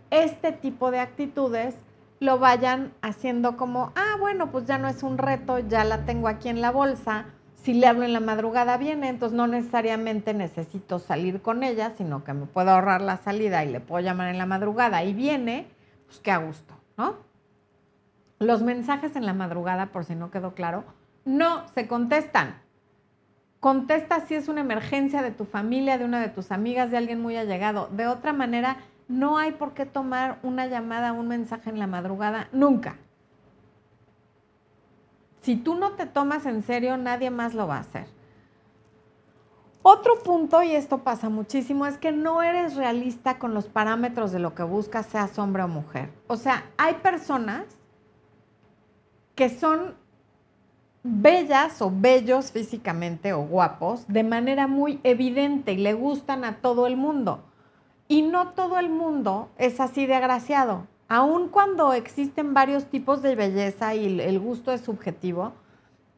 [0.09, 1.75] este tipo de actitudes
[2.19, 6.27] lo vayan haciendo como, ah, bueno, pues ya no es un reto, ya la tengo
[6.27, 7.25] aquí en la bolsa,
[7.65, 12.23] si le hablo en la madrugada viene, entonces no necesariamente necesito salir con ella, sino
[12.23, 15.67] que me puedo ahorrar la salida y le puedo llamar en la madrugada y viene,
[16.05, 17.15] pues qué a gusto, ¿no?
[18.37, 20.83] Los mensajes en la madrugada, por si no quedó claro,
[21.25, 22.61] no se contestan.
[23.59, 27.19] Contesta si es una emergencia de tu familia, de una de tus amigas, de alguien
[27.19, 27.89] muy allegado.
[27.91, 32.49] De otra manera, no hay por qué tomar una llamada, un mensaje en la madrugada,
[32.51, 32.97] nunca.
[35.41, 38.07] Si tú no te tomas en serio, nadie más lo va a hacer.
[39.83, 44.39] Otro punto, y esto pasa muchísimo, es que no eres realista con los parámetros de
[44.39, 46.09] lo que buscas, seas hombre o mujer.
[46.25, 47.65] O sea, hay personas
[49.35, 49.93] que son
[51.03, 56.87] bellas o bellos físicamente o guapos de manera muy evidente y le gustan a todo
[56.87, 57.43] el mundo.
[58.07, 60.87] Y no todo el mundo es así de agraciado.
[61.07, 65.53] Aun cuando existen varios tipos de belleza y el gusto es subjetivo,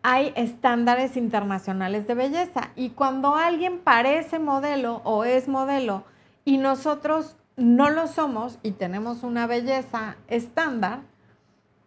[0.02, 2.72] hay estándares internacionales de belleza.
[2.76, 6.04] Y cuando alguien parece modelo o es modelo
[6.46, 11.02] y nosotros no lo somos y tenemos una belleza estándar,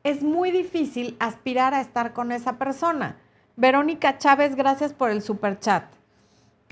[0.02, 3.16] es muy difícil aspirar a estar con esa persona.
[3.56, 5.84] Verónica Chávez, gracias por el super chat.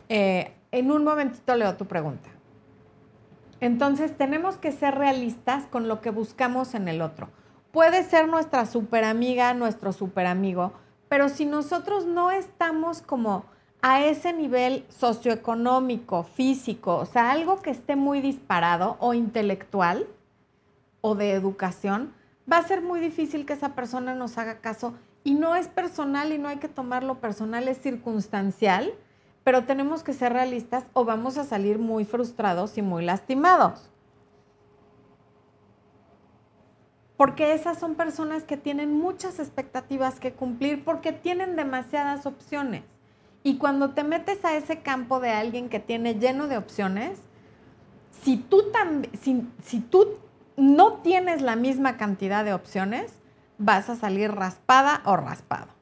[0.08, 2.30] Eh, en un momentito leo tu pregunta.
[3.60, 7.28] Entonces tenemos que ser realistas con lo que buscamos en el otro.
[7.72, 10.72] Puede ser nuestra super amiga, nuestro super amigo,
[11.08, 13.44] pero si nosotros no estamos como
[13.82, 20.06] a ese nivel socioeconómico, físico, o sea, algo que esté muy disparado o intelectual
[21.00, 22.12] o de educación,
[22.50, 24.94] va a ser muy difícil que esa persona nos haga caso.
[25.24, 28.94] Y no es personal y no hay que tomarlo personal, es circunstancial
[29.48, 33.88] pero tenemos que ser realistas o vamos a salir muy frustrados y muy lastimados.
[37.16, 42.82] Porque esas son personas que tienen muchas expectativas que cumplir porque tienen demasiadas opciones.
[43.42, 47.18] Y cuando te metes a ese campo de alguien que tiene lleno de opciones,
[48.22, 48.64] si tú,
[49.18, 50.18] si, si tú
[50.58, 53.14] no tienes la misma cantidad de opciones,
[53.56, 55.77] vas a salir raspada o raspado.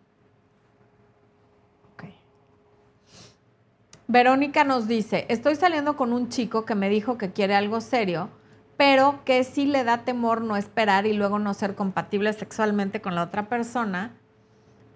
[4.09, 8.29] Verónica nos dice, estoy saliendo con un chico que me dijo que quiere algo serio,
[8.77, 13.17] pero que sí le da temor no esperar y luego no ser compatible sexualmente con
[13.17, 14.13] la otra persona.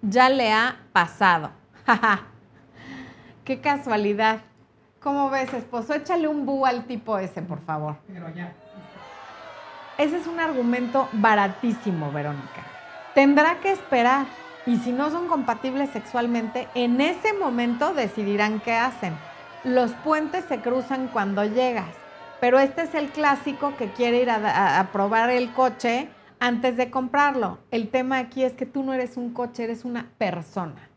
[0.01, 1.51] Ya le ha pasado.
[3.43, 4.41] Qué casualidad.
[5.01, 5.93] ¿Cómo ves, esposo?
[5.93, 7.97] Échale un bu al tipo ese, por favor.
[8.07, 8.53] Pero ya.
[9.97, 12.63] Ese es un argumento baratísimo, Verónica.
[13.13, 14.25] Tendrá que esperar.
[14.65, 19.15] Y si no son compatibles sexualmente, en ese momento decidirán qué hacen.
[19.63, 21.95] Los puentes se cruzan cuando llegas.
[22.39, 27.59] Pero este es el clásico que quiere ir a, probar el coche antes de comprarlo.
[27.69, 30.89] El tema aquí es que tú no eres un coche, eres una persona.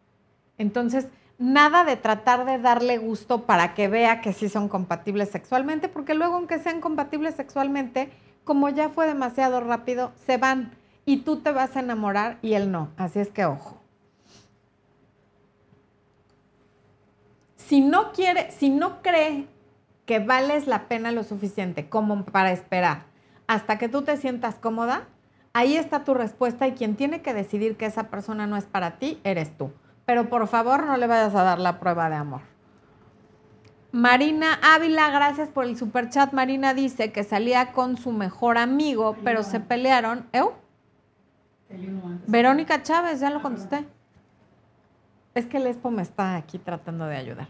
[0.57, 5.89] Entonces, nada de tratar de darle gusto para que vea que sí son compatibles sexualmente,
[5.89, 8.11] porque luego aunque sean compatibles sexualmente,
[8.45, 10.73] como ya fue demasiado rápido, se van
[11.07, 12.91] y tú te vas a enamorar y él no.
[12.97, 13.81] Así es que ojo.
[17.57, 19.47] Si no quiere, si no cree
[20.07, 23.05] que vales la pena lo suficiente como para esperar
[23.47, 25.05] hasta que tú te sientas cómoda,
[25.53, 28.99] ahí está tu respuesta y quien tiene que decidir que esa persona no es para
[28.99, 29.73] ti, eres tú.
[30.07, 32.43] Pero por favor no le vayas a dar la prueba de amor.
[33.93, 36.33] Marina Ávila, gracias por el super chat.
[36.33, 40.27] Marina dice que salía con su mejor amigo, pero se pelearon.
[40.33, 40.64] ¿Eu?
[42.27, 43.85] Verónica Chávez, ya lo contesté.
[45.35, 47.49] Es que el Expo me está aquí tratando de ayudar.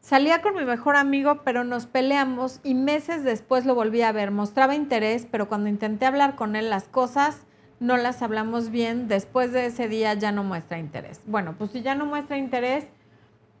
[0.00, 4.30] Salía con mi mejor amigo, pero nos peleamos y meses después lo volví a ver.
[4.30, 7.44] Mostraba interés, pero cuando intenté hablar con él las cosas
[7.80, 9.08] no las hablamos bien.
[9.08, 11.20] Después de ese día ya no muestra interés.
[11.26, 12.86] Bueno, pues si ya no muestra interés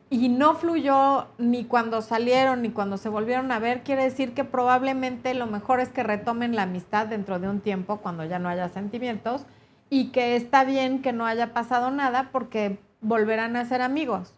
[0.08, 4.44] y no fluyó ni cuando salieron ni cuando se volvieron a ver, quiere decir que
[4.44, 8.48] probablemente lo mejor es que retomen la amistad dentro de un tiempo cuando ya no
[8.48, 9.46] haya sentimientos
[9.90, 14.34] y que está bien que no haya pasado nada porque volverán a ser amigos.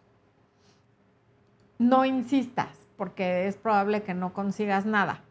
[1.77, 5.21] No insistas, porque es probable que no consigas nada.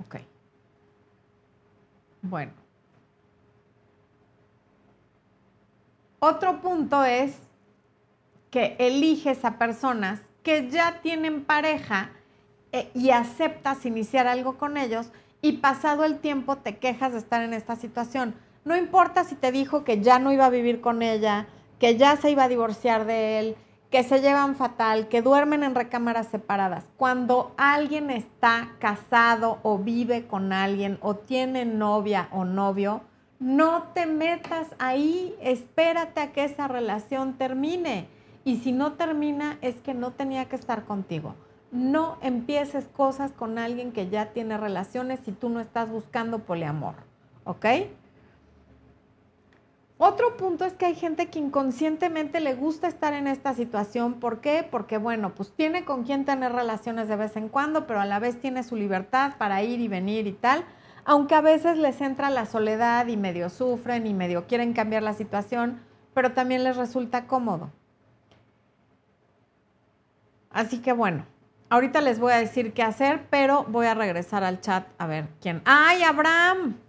[0.00, 0.16] Ok.
[2.22, 2.52] Bueno.
[6.18, 7.36] Otro punto es
[8.50, 12.10] que eliges a personas que ya tienen pareja
[12.72, 15.10] eh, y aceptas iniciar algo con ellos
[15.42, 18.34] y pasado el tiempo te quejas de estar en esta situación.
[18.66, 21.46] No importa si te dijo que ya no iba a vivir con ella,
[21.78, 23.56] que ya se iba a divorciar de él,
[23.92, 26.84] que se llevan fatal, que duermen en recámaras separadas.
[26.96, 33.02] Cuando alguien está casado o vive con alguien o tiene novia o novio,
[33.38, 38.08] no te metas ahí, espérate a que esa relación termine.
[38.42, 41.36] Y si no termina, es que no tenía que estar contigo.
[41.70, 46.94] No empieces cosas con alguien que ya tiene relaciones si tú no estás buscando poliamor.
[47.44, 47.64] ¿Ok?
[49.98, 54.14] Otro punto es que hay gente que inconscientemente le gusta estar en esta situación.
[54.20, 54.66] ¿Por qué?
[54.70, 58.18] Porque, bueno, pues tiene con quien tener relaciones de vez en cuando, pero a la
[58.18, 60.64] vez tiene su libertad para ir y venir y tal.
[61.06, 65.14] Aunque a veces les entra la soledad y medio sufren y medio quieren cambiar la
[65.14, 65.80] situación,
[66.12, 67.70] pero también les resulta cómodo.
[70.50, 71.24] Así que bueno,
[71.70, 75.28] ahorita les voy a decir qué hacer, pero voy a regresar al chat a ver
[75.40, 75.62] quién.
[75.64, 76.85] ¡Ay, Abraham!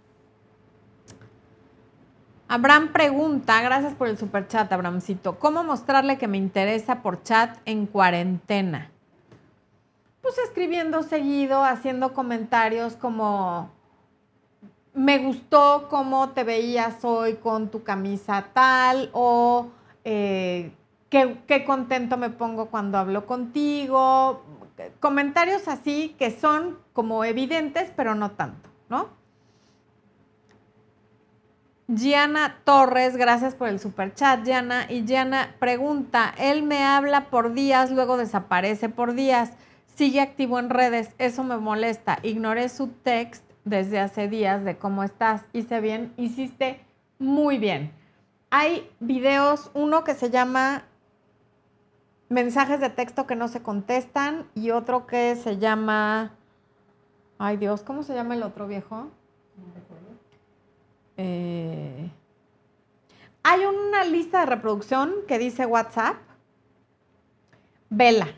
[2.50, 7.58] Abraham pregunta, gracias por el super chat, Abrahamcito, ¿cómo mostrarle que me interesa por chat
[7.66, 8.90] en cuarentena?
[10.22, 13.70] Pues escribiendo seguido, haciendo comentarios como,
[14.94, 19.68] me gustó cómo te veías hoy con tu camisa tal, o
[20.04, 20.72] eh,
[21.10, 24.42] qué, qué contento me pongo cuando hablo contigo.
[25.00, 29.17] Comentarios así que son como evidentes, pero no tanto, ¿no?
[31.90, 34.84] Giana Torres, gracias por el super chat, Giana.
[34.90, 39.52] Y Giana pregunta, él me habla por días, luego desaparece por días,
[39.86, 42.18] sigue activo en redes, eso me molesta.
[42.22, 45.46] Ignoré su text desde hace días de cómo estás.
[45.54, 46.84] Hice bien, hiciste
[47.18, 47.90] muy bien.
[48.50, 50.84] Hay videos, uno que se llama
[52.28, 56.32] mensajes de texto que no se contestan y otro que se llama,
[57.38, 59.08] ay Dios, ¿cómo se llama el otro viejo?
[61.18, 62.10] Eh,
[63.42, 66.16] hay una lista de reproducción que dice WhatsApp.
[67.90, 68.28] Vela,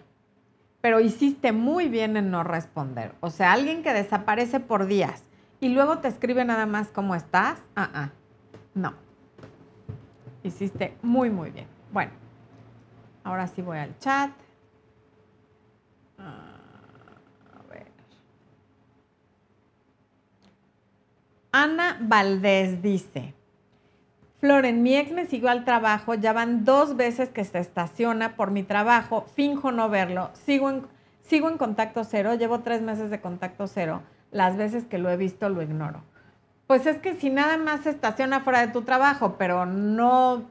[0.81, 3.15] pero hiciste muy bien en no responder.
[3.21, 5.25] O sea, alguien que desaparece por días
[5.61, 7.59] y luego te escribe nada más cómo estás.
[7.77, 8.11] Ah, ah,
[8.75, 8.95] no.
[10.43, 11.67] Hiciste muy, muy bien.
[11.93, 12.13] Bueno,
[13.25, 14.31] ahora sí voy al chat.
[21.53, 23.35] Ana Valdés dice,
[24.39, 28.51] Floren, mi ex me siguió al trabajo, ya van dos veces que se estaciona por
[28.51, 30.87] mi trabajo, finjo no verlo, sigo en,
[31.23, 35.17] sigo en contacto cero, llevo tres meses de contacto cero, las veces que lo he
[35.17, 36.03] visto lo ignoro.
[36.67, 40.45] Pues es que si nada más se estaciona fuera de tu trabajo, pero no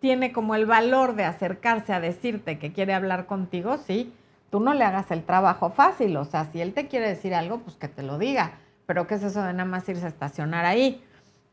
[0.00, 4.14] tiene como el valor de acercarse a decirte que quiere hablar contigo, sí,
[4.50, 6.16] tú no le hagas el trabajo fácil.
[6.16, 8.52] O sea, si él te quiere decir algo, pues que te lo diga.
[8.86, 11.02] Pero ¿qué es eso de nada más irse a estacionar ahí?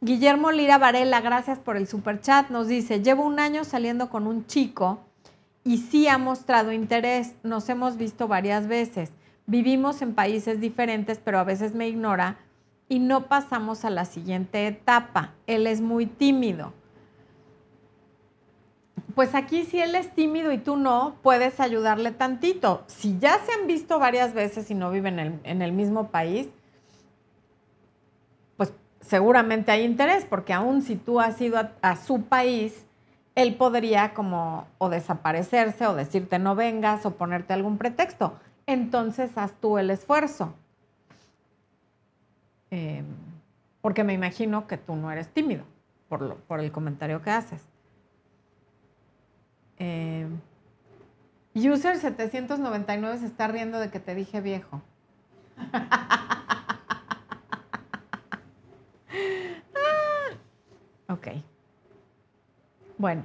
[0.02, 2.50] Guillermo Lira Varela, gracias por el super chat.
[2.50, 5.00] Nos dice, llevo un año saliendo con un chico
[5.64, 7.36] y sí ha mostrado interés.
[7.44, 9.12] Nos hemos visto varias veces.
[9.46, 12.38] Vivimos en países diferentes, pero a veces me ignora
[12.90, 15.32] y no pasamos a la siguiente etapa.
[15.48, 16.74] Él es muy tímido.
[19.16, 22.84] Pues aquí si él es tímido y tú no, puedes ayudarle tantito.
[22.88, 26.48] Si ya se han visto varias veces y no viven en el, mismo país,
[29.06, 32.86] seguramente hay interés, porque aún si tú has ido a, su país,
[33.36, 38.40] él podría como o desaparecerse o decirte no vengas o ponerte algún pretexto.
[38.66, 40.54] Entonces haz tú el esfuerzo.
[42.72, 43.06] Em,
[43.82, 45.64] porque me imagino que tú no eres tímido
[46.10, 47.62] por, por el comentario que haces.
[49.78, 50.40] Em,
[51.54, 54.82] user 799 se está riendo de que te dije viejo.
[61.10, 61.28] ok.
[62.98, 63.24] Bueno.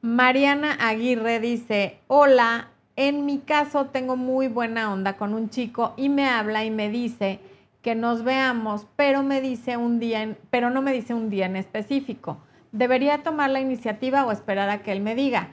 [0.00, 6.08] Mariana Aguirre dice, hola, en mi caso tengo muy buena onda con un chico y
[6.08, 7.40] me habla y me dice
[7.82, 11.56] que nos veamos, pero me dice un día, pero no me dice un día en
[11.56, 12.38] específico.
[12.72, 15.48] ¿Debería tomar la iniciativa o esperar a que él me diga?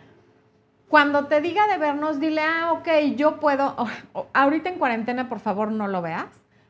[0.90, 3.76] Cuando te diga de vernos, dile, ah, ok, yo puedo,
[4.34, 6.28] ahorita en cuarentena, por favor, no lo veas,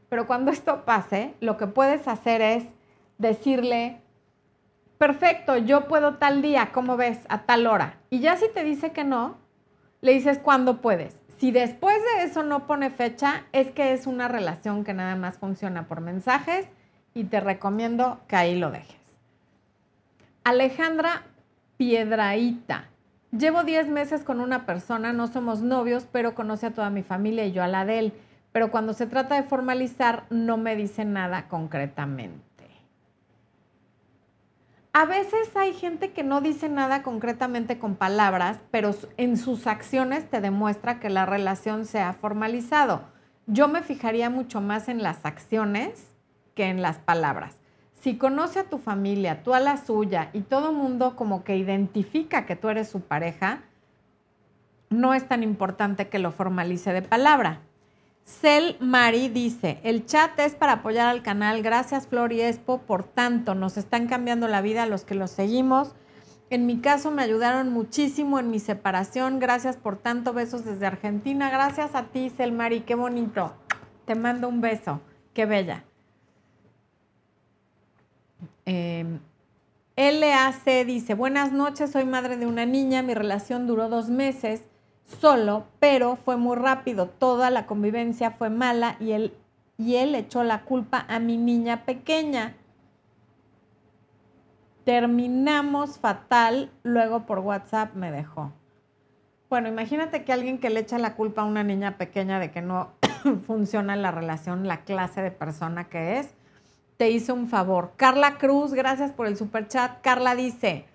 [0.09, 2.63] pero cuando esto pase, lo que puedes hacer es
[3.17, 4.01] decirle,
[4.97, 7.19] perfecto, yo puedo tal día, ¿cómo ves?
[7.29, 7.97] A tal hora.
[8.09, 9.37] Y ya si te dice que no,
[10.01, 11.19] le dices cuándo puedes.
[11.37, 15.37] Si después de eso no pone fecha, es que es una relación que nada más
[15.37, 16.67] funciona por mensajes
[17.13, 18.95] y te recomiendo que ahí lo dejes.
[20.43, 21.23] Alejandra
[21.77, 22.85] Piedraíta.
[23.31, 27.45] Llevo 10 meses con una persona, no somos novios, pero conoce a toda mi familia
[27.45, 28.13] y yo a la de él.
[28.55, 32.63] Pero cuando se trata de formalizar, no me dice nada concretamente.
[34.93, 40.29] A veces hay gente que no dice nada concretamente con palabras, pero en sus acciones
[40.29, 43.01] te demuestra que la relación se ha formalizado.
[43.45, 46.13] Yo me fijaría mucho más en las acciones
[46.55, 47.57] que en las palabras.
[47.99, 52.45] Si conoce a tu familia, tú a la suya y todo mundo como que identifica
[52.45, 53.63] que tú eres su pareja,
[54.89, 57.59] no es tan importante que lo formalice de palabra.
[58.25, 61.61] Cel Mari dice, el chat es para apoyar al canal.
[61.61, 62.79] Gracias Flor y Expo.
[62.79, 65.93] Por tanto, nos están cambiando la vida a los que los seguimos.
[66.49, 69.39] En mi caso me ayudaron muchísimo en mi separación.
[69.39, 70.33] Gracias por tanto.
[70.33, 71.51] Besos desde Argentina.
[71.51, 72.81] Gracias a ti, Cel Mari.
[72.81, 73.53] Qué bonito.
[74.05, 75.01] Te mando un beso.
[75.35, 75.83] Qué bella.
[78.65, 79.19] Em,
[79.95, 83.03] LAC dice, buenas noches, soy madre de una niña.
[83.03, 84.63] Mi relación duró dos meses
[85.05, 87.07] solo, pero fue muy rápido.
[87.07, 89.33] Toda la convivencia fue mala y él,
[89.77, 92.55] y él echó la culpa a mi niña pequeña.
[94.83, 98.51] Terminamos fatal, luego por WhatsApp me dejó.
[99.49, 102.61] Bueno, imagínate que alguien que le echa la culpa a una niña pequeña de que
[102.61, 102.91] no
[103.47, 106.33] funciona la relación, la clase de persona que es,
[106.97, 107.93] te hizo un favor.
[107.95, 110.01] Carla Cruz, gracias por el super chat.
[110.01, 110.85] Carla dice,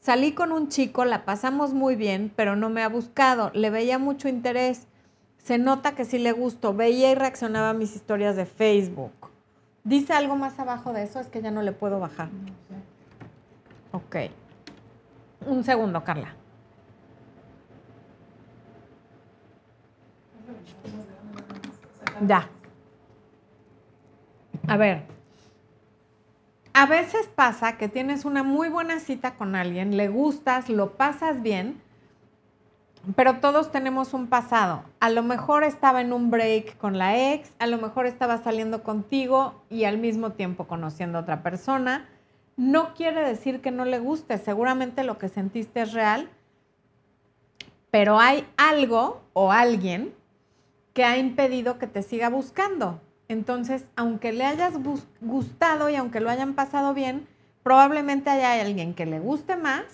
[0.00, 3.50] Salí con un chico, la pasamos muy bien, pero no me ha buscado.
[3.52, 4.88] Le veía mucho interés.
[5.36, 6.72] Se nota que sí le gustó.
[6.72, 9.12] Veía y reaccionaba a mis historias de Facebook.
[9.84, 11.20] ¿Dice algo más abajo de eso?
[11.20, 12.30] Es que ya no le puedo bajar.
[13.92, 14.16] Ok.
[15.46, 16.34] Un segundo, Carla.
[22.26, 22.48] Ya.
[24.66, 25.19] A ver
[26.72, 31.42] a veces pasa que tienes una muy buena cita con alguien, le gustas, lo pasas
[31.42, 31.80] bien,
[33.16, 34.84] pero todos tenemos un pasado.
[35.00, 38.82] A lo mejor estaba en un break con la ex, a lo mejor estaba saliendo
[38.82, 42.08] contigo y al mismo tiempo conociendo a otra persona.
[42.56, 46.28] No quiere decir que no le guste, seguramente lo que sentiste es real,
[47.90, 50.14] pero hay algo o alguien
[50.92, 53.00] que ha impedido que te siga buscando.
[53.30, 54.74] Entonces, aunque le hayas
[55.20, 57.28] gustado y aunque lo hayan pasado bien,
[57.62, 59.84] probablemente haya alguien que le guste más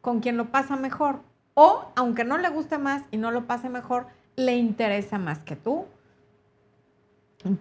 [0.00, 1.20] con quien lo pasa mejor.
[1.52, 5.56] O, aunque no le guste más y no lo pase mejor, le interesa más que
[5.56, 5.84] tú.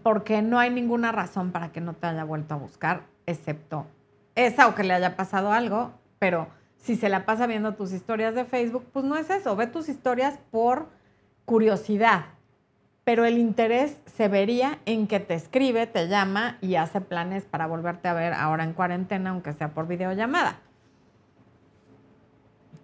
[0.03, 3.87] Porque no hay ninguna razón para que no te haya vuelto a buscar, excepto
[4.35, 5.91] esa o que le haya pasado algo.
[6.17, 9.53] Pero si se la pasa viendo tus historias de Facebook, pues no es eso.
[9.57, 10.87] Ve tus historias por
[11.43, 12.34] curiosidad
[13.05, 17.67] pero el interés se vería en que te escribe, te llama y hace planes para
[17.67, 20.59] volverte a ver ahora en cuarentena, aunque sea por videollamada.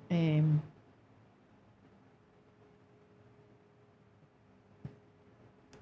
[0.10, 0.60] Em,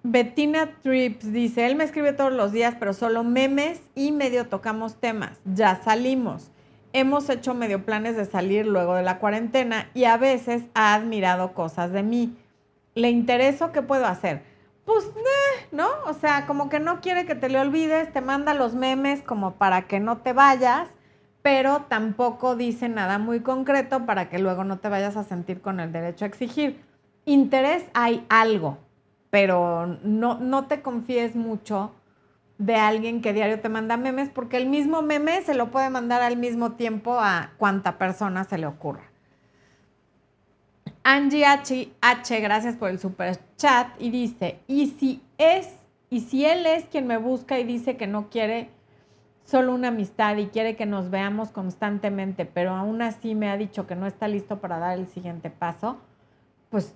[0.03, 4.95] Bettina Trips dice, él me escribe todos los días, pero solo memes y medio tocamos
[4.95, 5.37] temas.
[5.43, 6.49] Ya salimos.
[6.93, 11.53] Hemos hecho medio planes de salir luego de la cuarentena y a veces ha admirado
[11.53, 12.35] cosas de mí.
[12.95, 13.71] ¿Le intereso?
[13.71, 14.43] ¿Qué puedo hacer?
[14.85, 15.05] Pues,
[15.71, 15.87] ¿no?
[16.07, 19.55] O sea, como que no quiere que te le olvides, te manda los memes como
[19.55, 20.87] para que no te vayas,
[21.41, 25.79] pero tampoco dice nada muy concreto para que luego no te vayas a sentir con
[25.79, 26.83] el derecho a exigir.
[27.25, 28.79] Interés hay algo,
[29.29, 31.93] pero no, no te confíes mucho
[32.57, 36.21] de alguien que diario te manda memes, porque el mismo meme se lo puede mandar
[36.21, 39.08] al mismo tiempo a cuanta persona se le ocurra.
[41.03, 45.69] Angie H, H, gracias por el super chat, y dice, y si es,
[46.09, 48.69] y si él es quien me busca y dice que no quiere
[49.43, 53.87] solo una amistad y quiere que nos veamos constantemente, pero aún así me ha dicho
[53.87, 55.97] que no está listo para dar el siguiente paso,
[56.69, 56.93] pues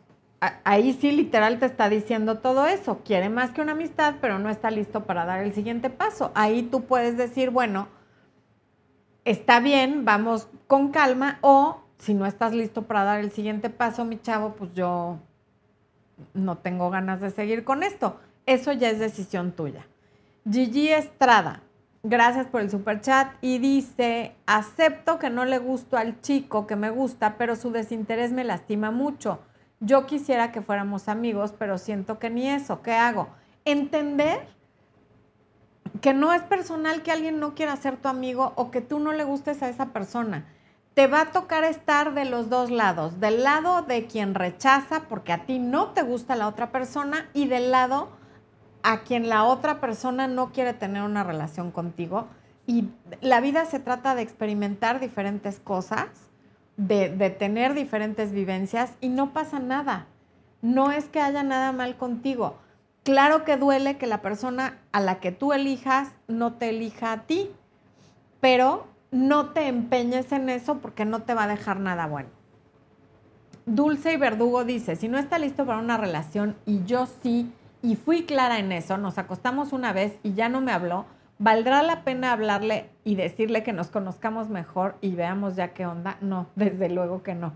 [0.64, 3.00] ahí sí literal te está diciendo todo eso.
[3.04, 6.32] Quiere más que una amistad, pero no está listo para dar el siguiente paso.
[6.36, 7.88] Ahí tú puedes decir, bueno,
[9.26, 14.06] está bien, vamos con calma, o si no estás listo para dar el siguiente paso,
[14.06, 15.20] mi chavo, pues yo
[16.34, 18.20] no tengo ganas de seguir con esto.
[18.46, 19.88] Eso ya es decisión tuya.
[20.50, 21.62] Gigi Estrada,
[22.04, 26.76] gracias por el super chat y dice, acepto que no le gusto al chico que
[26.76, 29.40] me gusta, pero su desinterés me lastima mucho
[29.86, 32.82] yo quisiera que fuéramos amigos, pero siento que ni eso.
[32.82, 33.28] ¿Qué hago?
[33.66, 34.48] Entender
[36.02, 39.12] que no es personal que alguien no quiera ser tu amigo o que tú no
[39.12, 40.46] le gustes a esa persona.
[40.94, 45.34] Te va a tocar estar de los dos lados, del lado de quien rechaza porque
[45.34, 48.10] a ti no te gusta la otra persona y del lado
[48.84, 52.28] a quien la otra persona no quiere tener una relación contigo.
[52.68, 52.90] Y
[53.22, 56.10] la vida se trata de experimentar diferentes cosas
[56.78, 60.08] de, tener diferentes vivencias y no pasa nada.
[60.62, 62.58] No es que haya nada mal contigo.
[63.04, 67.24] Claro que duele que la persona a la que tú elijas no te elija a
[67.24, 67.52] ti,
[68.40, 72.30] pero no te empeñes en eso porque no te va a dejar nada bueno.
[73.66, 77.96] Dulce y Verdugo dice, si no está listo para una relación y yo sí, y
[77.96, 81.06] fui clara en eso, nos acostamos una vez y ya no me habló,
[81.44, 86.18] ¿Valdrá la pena hablarle y decirle que nos conozcamos mejor y veamos ya qué onda?
[86.22, 87.52] No, desde luego que no.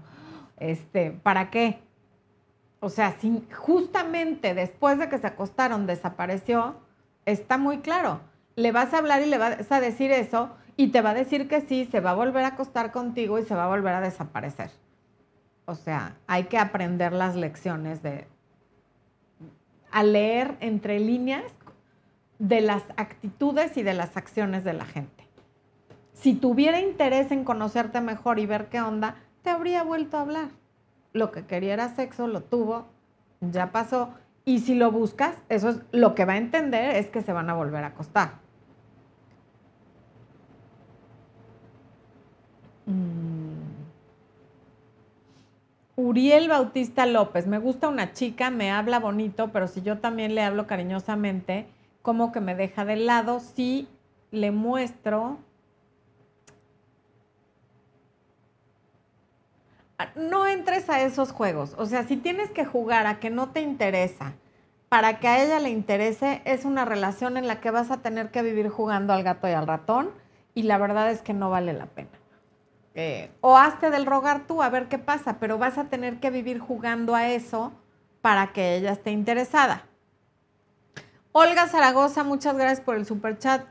[0.58, 1.80] Este, ¿para qué?
[2.82, 6.76] O sea, si justamente después de que se acostaron desapareció,
[7.26, 8.20] está muy claro.
[8.58, 11.50] Le vas a hablar y le vas a decir eso y te va a decir
[11.50, 14.02] que sí, se va a volver a acostar contigo y se va a volver a
[14.02, 14.70] desaparecer.
[15.66, 18.28] O sea, hay que aprender las lecciones de
[19.92, 21.44] a leer entre líneas
[22.40, 25.28] de las actitudes y de las acciones de la gente.
[26.14, 30.50] Si tuviera interés en conocerte mejor y ver qué onda, te habría vuelto a hablar.
[31.14, 32.86] Lo que quería era sexo, lo tuvo,
[33.42, 34.14] ya pasó.
[34.46, 37.50] Y si lo buscas, eso es lo que va a entender es que se van
[37.50, 38.47] a volver a acostar.
[42.88, 43.48] Mm.
[45.98, 50.44] Uriel Bautista López, me gusta una chica, me habla bonito, pero si yo también le
[50.44, 51.68] hablo cariñosamente,
[52.02, 53.88] como que me deja de lado si
[54.32, 55.40] le muestro
[60.16, 61.74] no entres a esos juegos.
[61.78, 64.34] O sea, si tienes que jugar a que no te interesa
[64.90, 68.32] para que a ella le interese, es una relación en la que vas a tener
[68.32, 70.12] que vivir jugando al gato y al ratón
[70.54, 72.10] y la verdad es que no vale la pena.
[73.00, 76.32] Eh, o hazte del rogar tú a ver qué pasa, pero vas a tener que
[76.32, 77.72] vivir jugando a eso
[78.22, 79.84] para que ella esté interesada.
[81.32, 83.68] Olga Zaragoza, muchas gracias por el super chat.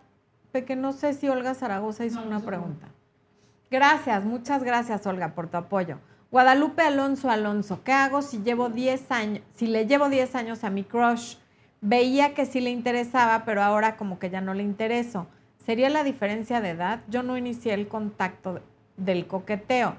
[0.52, 2.86] Que no sé si Olga Zaragoza hizo una pregunta.
[3.68, 5.98] Gracias, muchas gracias Olga por tu apoyo.
[6.30, 10.70] Guadalupe Alonso Alonso, ¿qué hago si llevo 10 años, si le llevo 10 años a
[10.70, 11.36] mi crush?
[11.80, 15.26] Veía que sí le interesaba, pero ahora como que ya no le intereso.
[15.66, 17.00] ¿Sería la diferencia de edad?
[17.08, 18.60] Yo no inicié el contacto
[18.96, 19.96] del coqueteo.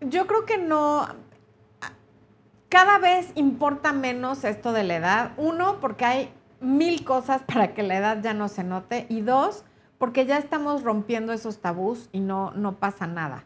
[0.00, 1.06] Yo creo que no,
[2.70, 5.32] cada vez importa menos esto de la edad.
[5.36, 9.06] Uno, porque hay mil cosas para que la edad ya no se note.
[9.08, 9.64] Y dos,
[9.98, 13.44] porque ya estamos rompiendo esos tabús y no, no pasa nada.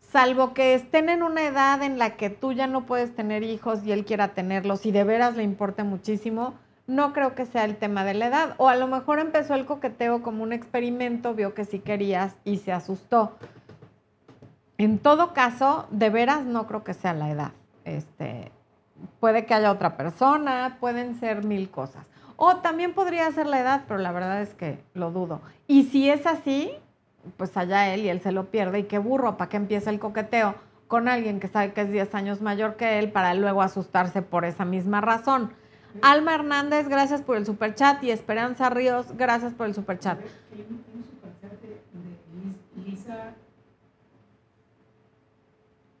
[0.00, 3.84] Salvo que estén en una edad en la que tú ya no puedes tener hijos
[3.84, 6.54] y él quiera tenerlos y de veras le importe muchísimo,
[6.86, 8.54] no creo que sea el tema de la edad.
[8.58, 12.58] O a lo mejor empezó el coqueteo como un experimento, vio que sí querías y
[12.58, 13.36] se asustó.
[14.76, 17.52] En todo caso, de veras no creo que sea la edad.
[17.84, 18.50] Este,
[19.20, 22.04] puede que haya otra persona, pueden ser mil cosas.
[22.36, 25.40] O también podría ser la edad, pero la verdad es que lo dudo.
[25.68, 26.72] Y si es así,
[27.36, 28.80] pues allá él y él se lo pierde.
[28.80, 30.56] Y qué burro, ¿para qué empieza el coqueteo
[30.88, 34.44] con alguien que sabe que es 10 años mayor que él para luego asustarse por
[34.44, 35.52] esa misma razón?
[36.02, 38.02] Alma Hernández, gracias por el superchat.
[38.02, 40.18] Y Esperanza Ríos, gracias por el superchat.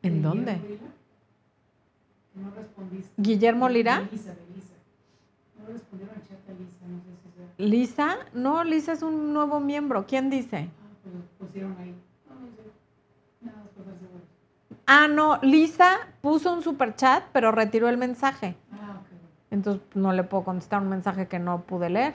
[0.02, 0.58] ¿En dónde?
[3.16, 4.08] Guillermo Lira.
[4.10, 4.44] Lisa, no.
[7.56, 8.16] ¿Lisa?
[8.34, 10.04] No, Lisa es un nuevo miembro.
[10.06, 10.68] ¿Quién dice?
[10.68, 10.72] Ah,
[11.02, 11.94] pues pusieron ahí.
[12.28, 12.62] No, no sé.
[13.40, 13.62] Nada,
[14.86, 18.56] Ah, no, Lisa puso un super chat, pero retiró el mensaje.
[19.54, 22.14] Entonces no le puedo contestar un mensaje que no pude leer.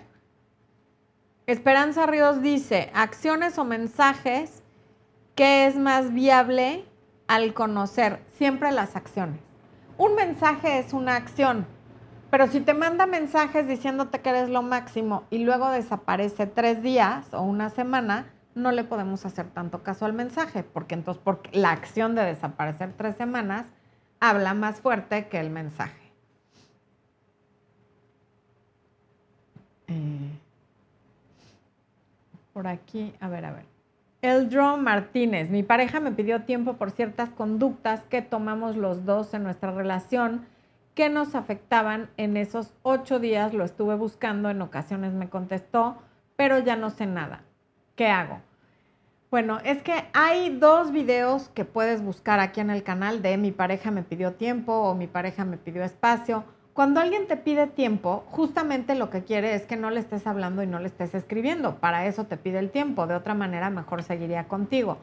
[1.48, 4.62] Esperanza Ríos dice, acciones o mensajes,
[5.36, 6.86] ¿qué es más viable
[7.28, 8.20] al conocer?
[8.34, 9.40] Siempre las acciones.
[9.98, 11.66] Un mensaje es una acción
[12.30, 17.34] pero si te manda mensajes diciéndote que eres lo máximo y luego desaparece tres días
[17.34, 21.72] o una semana, no le podemos hacer tanto caso al mensaje, porque entonces porque la
[21.72, 23.66] acción de desaparecer tres semanas
[24.20, 26.12] habla más fuerte que el mensaje.
[29.88, 30.30] Eh,
[32.60, 33.64] por aquí, a ver, a ver.
[34.22, 39.44] Eldro Martínez, mi pareja me pidió tiempo por ciertas conductas que tomamos los dos en
[39.44, 40.46] nuestra relación
[40.94, 43.54] que nos afectaban en esos ocho días.
[43.54, 46.00] Lo estuve buscando, en ocasiones me contestó,
[46.36, 47.44] pero ya no sé nada.
[47.96, 48.42] ¿Qué hago?
[49.32, 53.52] Bueno, es que hay dos videos que puedes buscar aquí en el canal de mi
[53.52, 56.44] pareja me pidió tiempo o mi pareja me pidió espacio.
[56.80, 60.64] Cuando alguien te pide tiempo, justamente lo que quiere es que no le estés hablando
[60.64, 61.76] y no le estés escribiendo.
[61.82, 63.06] Para eso te pide el tiempo.
[63.06, 64.98] De otra manera, mejor seguiría contigo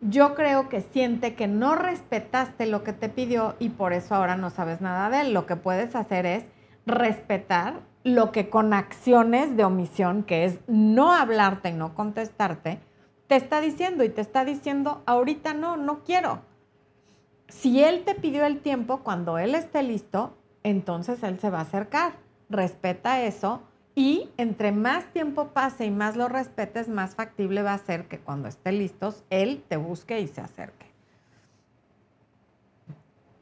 [0.00, 4.36] yo creo que siente que no respetaste lo que te pidió y por eso ahora
[4.36, 5.32] no sabes nada de él.
[5.32, 6.44] Lo que puedes hacer es
[6.86, 12.78] respetar lo que con acciones de omisión, que es no hablarte y no contestarte,
[13.26, 16.42] te está diciendo y te está diciendo, ahorita no, no quiero.
[17.48, 20.36] Si él te pidió el tiempo, cuando él esté listo,
[20.70, 22.14] entonces él se va a acercar.
[22.50, 23.62] Respeta eso
[23.94, 28.18] y entre más tiempo pase y más lo respetes, más factible va a ser que
[28.18, 30.86] cuando esté listos, él te busque y se acerque.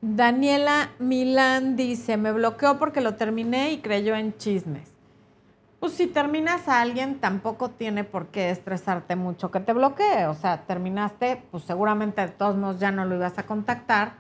[0.03, 4.93] Daniela Milán dice, me bloqueó porque lo terminé y creyó en chismes.
[5.81, 10.27] Pues si terminas a alguien, tampoco tiene por qué estresarte mucho que te bloquee.
[10.27, 14.12] O sea, terminaste, pues seguramente de todos modos ya no lo ibas a contactar.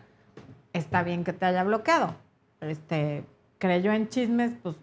[0.72, 2.23] Está bien que te haya bloqueado.
[2.68, 3.24] Este,
[3.58, 4.76] creyó en chismes, pues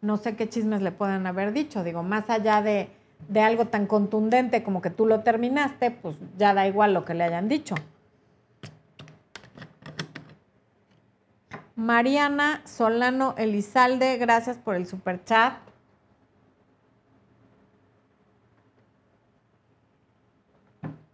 [0.00, 1.84] no sé qué chismes le puedan haber dicho.
[1.84, 2.90] Digo, más allá de,
[3.40, 7.24] algo tan contundente como que tú lo terminaste, pues ya da igual lo que le
[7.24, 7.74] hayan dicho.
[11.76, 15.54] Mariana Solano Elizalde, gracias por el super chat.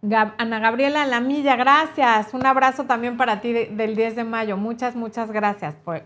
[0.01, 2.33] Ana Gabriela Lamilla, gracias.
[2.33, 4.57] Un abrazo también para ti del 10 de mayo.
[4.57, 5.75] Muchas, muchas gracias.
[5.75, 6.03] Por,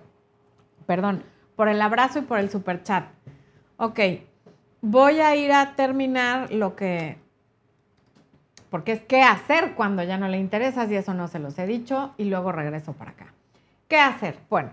[0.85, 1.23] perdón
[1.55, 3.05] por el abrazo y por el super chat.
[3.77, 3.99] Ok,
[4.81, 7.17] voy a ir a terminar lo que,
[8.69, 11.67] porque es qué hacer cuando ya no le interesas y eso no se los he
[11.67, 13.33] dicho y luego regreso para acá.
[13.87, 14.39] ¿Qué hacer?
[14.49, 14.71] Bueno,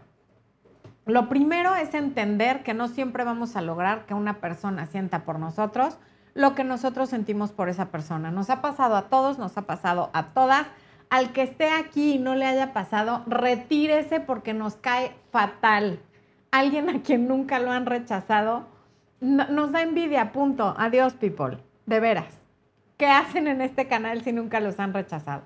[1.06, 5.38] lo primero es entender que no siempre vamos a lograr que una persona sienta por
[5.38, 5.98] nosotros
[6.34, 8.30] lo que nosotros sentimos por esa persona.
[8.30, 10.66] Nos ha pasado a todos, nos ha pasado a todas.
[11.08, 15.98] Al que esté aquí y no le haya pasado, retírese porque nos cae fatal
[16.50, 18.66] alguien a quien nunca lo han rechazado,
[19.20, 20.74] nos da envidia, punto.
[20.78, 21.58] Adiós, people.
[21.86, 22.34] De veras.
[22.96, 25.42] ¿Qué hacen en este canal si nunca los han rechazado?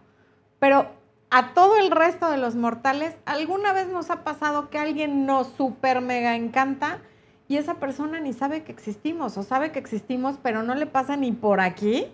[0.58, 0.86] Pero
[1.30, 5.48] a todo el resto de los mortales, ¿alguna vez nos ha pasado que alguien nos
[5.48, 6.98] super mega encanta
[7.48, 11.16] y esa persona ni sabe que existimos o sabe que existimos, pero no le pasa
[11.16, 12.06] ni por aquí?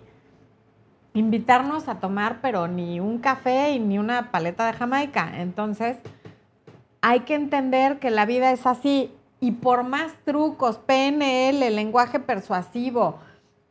[1.13, 5.31] Invitarnos a tomar, pero ni un café y ni una paleta de Jamaica.
[5.41, 5.97] Entonces,
[7.01, 13.19] hay que entender que la vida es así y por más trucos, PNL, lenguaje persuasivo,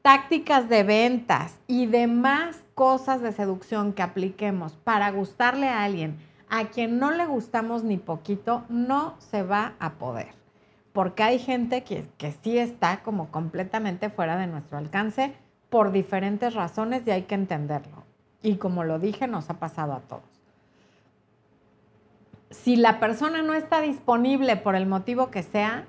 [0.03, 6.71] tácticas de ventas y demás cosas de seducción que apliquemos para gustarle a alguien a
[6.71, 10.40] quien no le gustamos ni poquito, no se va a poder.
[10.93, 15.35] Porque hay gente que, que sí está como completamente fuera de nuestro alcance
[15.69, 18.05] por diferentes razones y hay que entenderlo.
[18.43, 20.41] Y como lo dije, nos ha pasado a todos
[22.51, 25.87] si la persona no está disponible por el motivo que sea,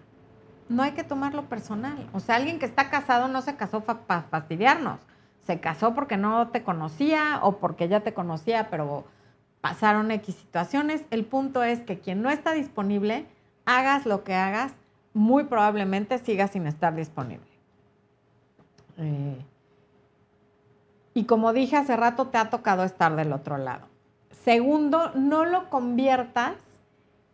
[0.70, 2.08] no hay que tomarlo personal.
[2.14, 5.00] O sea, alguien que está casado no se casó para fastidiarnos.
[5.46, 9.06] Se casó porque no te conocía o porque ya te conocía, pero
[9.60, 11.04] pasaron X situaciones.
[11.10, 13.26] El punto es que quien no está disponible,
[13.66, 14.74] hagas lo que hagas,
[15.14, 17.48] muy probablemente siga sin estar disponible.
[18.98, 19.46] Eh,
[21.14, 23.88] Y como dije hace rato, te ha tocado estar del otro lado.
[24.46, 26.54] Segundo, no lo conviertas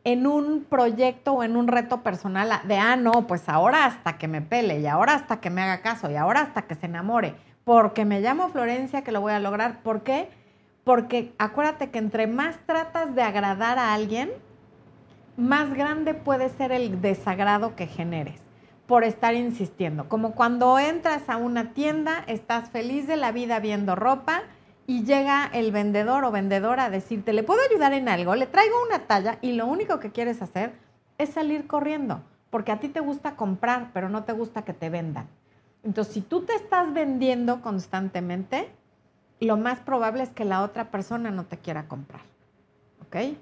[0.03, 4.27] en un proyecto o en un reto personal de, ah, no, pues ahora hasta que
[4.27, 7.35] me pele y ahora hasta que me haga caso y ahora hasta que se enamore,
[7.65, 9.83] porque me llamo Florencia que lo voy a lograr.
[9.83, 10.29] ¿Por qué?
[10.83, 14.31] Porque acuérdate que entre más tratas de agradar a alguien,
[15.37, 18.41] más grande puede ser el desagrado que generes
[18.87, 20.09] por estar insistiendo.
[20.09, 24.41] Como cuando entras a una tienda, estás feliz de la vida viendo ropa
[24.87, 28.33] y llega el vendedor o vendedora a decirte, ¿le puedo ayudar en algo?
[28.35, 30.73] Le traigo una talla y lo único que quieres hacer
[31.17, 34.89] es salir corriendo, porque a ti te gusta comprar, pero no te gusta que te
[34.89, 35.27] vendan.
[35.83, 38.71] Entonces, si tú te estás vendiendo constantemente,
[39.39, 42.21] lo más probable es que la otra persona no te quiera comprar.
[43.01, 43.37] ¿Ok?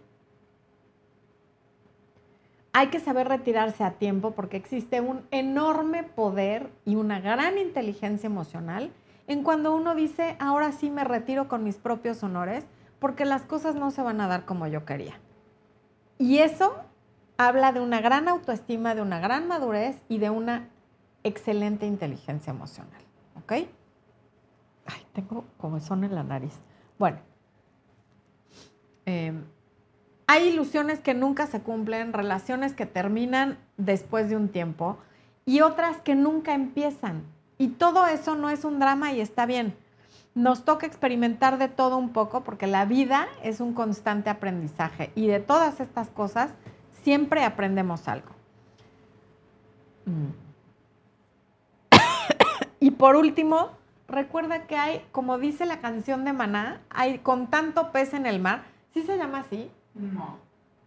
[2.78, 8.28] Hay que saber retirarse a tiempo porque existe un enorme poder y una gran inteligencia
[8.28, 8.92] emocional
[9.28, 12.66] en cuando uno dice, ahora sí me retiro con mis propios honores,
[13.00, 15.18] porque las cosas no se van a dar como yo quería.
[16.18, 16.76] Y eso
[17.38, 20.68] habla de una gran autoestima, de una gran madurez y de una
[21.24, 23.02] excelente inteligencia emocional.
[23.38, 23.54] ¿Ok?
[23.54, 26.60] Ay, tengo como son en la nariz.
[27.00, 27.20] Bueno,
[29.06, 29.46] em,
[30.28, 34.98] hay ilusiones que nunca se cumplen, relaciones que terminan después de un tiempo
[35.46, 37.24] y otras que nunca empiezan.
[37.58, 39.76] Y todo eso no es un drama y está bien.
[40.34, 45.28] Nos toca experimentar de todo un poco porque la vida es un constante aprendizaje y
[45.28, 46.52] de todas estas cosas
[47.04, 48.32] siempre aprendemos algo.
[50.06, 50.30] Mm.
[52.80, 53.70] y por último,
[54.08, 58.40] recuerda que hay, como dice la canción de Maná, hay con tanto pez en el
[58.40, 58.64] mar.
[58.94, 59.70] ¿Sí se llama así?
[59.96, 60.38] No,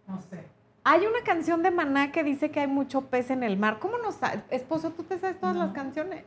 [0.07, 0.45] no sé.
[0.83, 3.79] Hay una canción de Maná que dice que hay mucho pez en el mar.
[3.79, 4.41] ¿Cómo no sabes?
[4.49, 6.23] Esposo, ¿tú te sabes todas las canciones?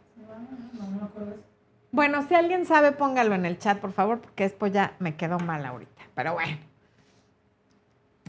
[1.91, 5.39] Bueno, si alguien sabe, póngalo en el chat, por favor, porque después ya me quedó
[5.39, 6.03] mal ahorita.
[6.15, 6.59] Pero bueno.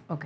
[0.08, 0.26] Ok.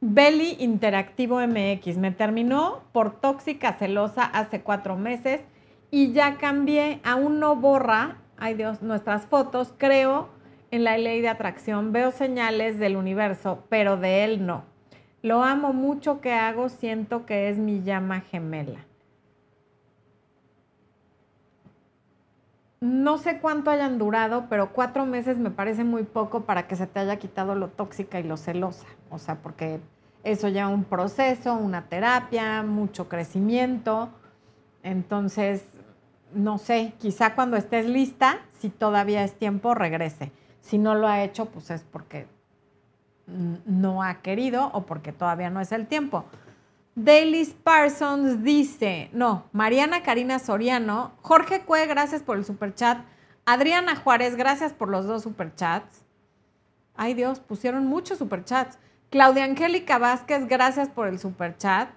[0.00, 1.96] Belly Interactivo MX.
[1.96, 5.42] Me terminó por tóxica celosa hace cuatro meses
[5.90, 7.00] y ya cambié.
[7.04, 9.72] Aún no borra, ay Dios, nuestras fotos.
[9.78, 10.28] Creo
[10.72, 11.92] en la ley de atracción.
[11.92, 14.64] Veo señales del universo, pero de él no.
[15.22, 18.80] Lo amo mucho que hago, siento que es mi llama gemela.
[22.80, 26.88] No sé cuánto hayan durado, pero cuatro meses me parece muy poco para que se
[26.88, 28.86] te haya quitado lo tóxica y lo celosa.
[29.10, 29.78] O sea, porque
[30.24, 34.08] eso lleva un proceso, una terapia, mucho crecimiento.
[34.82, 35.64] Entonces,
[36.34, 40.32] no sé, quizá cuando estés lista, si todavía es tiempo, regrese.
[40.62, 42.26] Si no lo ha hecho, pues es porque
[43.26, 46.24] no ha querido o porque todavía no es el tiempo.
[46.94, 53.04] Daily Parsons dice, no, Mariana Karina Soriano, Jorge Cue, gracias por el superchat.
[53.44, 56.04] Adriana Juárez, gracias por los dos superchats.
[56.94, 58.78] Ay Dios, pusieron muchos superchats.
[59.10, 61.90] Claudia Angélica Vázquez, gracias por el superchat.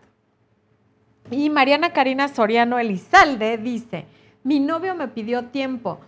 [1.29, 4.05] Y Mariana Karina Soriano Elizalde dice,
[4.43, 5.99] mi novio me pidió tiempo,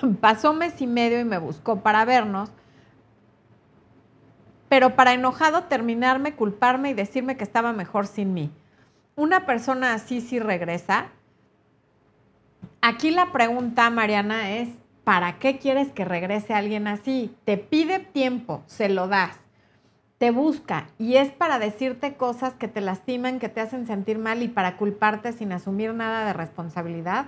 [0.20, 2.50] pasó mes y medio y me buscó para vernos
[4.68, 8.50] pero para enojado terminarme, culparme y decirme que estaba mejor sin mí.
[9.16, 11.06] Una persona así sí regresa.
[12.80, 14.68] Aquí la pregunta, Mariana, es,
[15.04, 17.34] ¿para qué quieres que regrese alguien así?
[17.44, 19.36] Te pide tiempo, se lo das,
[20.18, 24.42] te busca y es para decirte cosas que te lastiman, que te hacen sentir mal
[24.42, 27.26] y para culparte sin asumir nada de responsabilidad.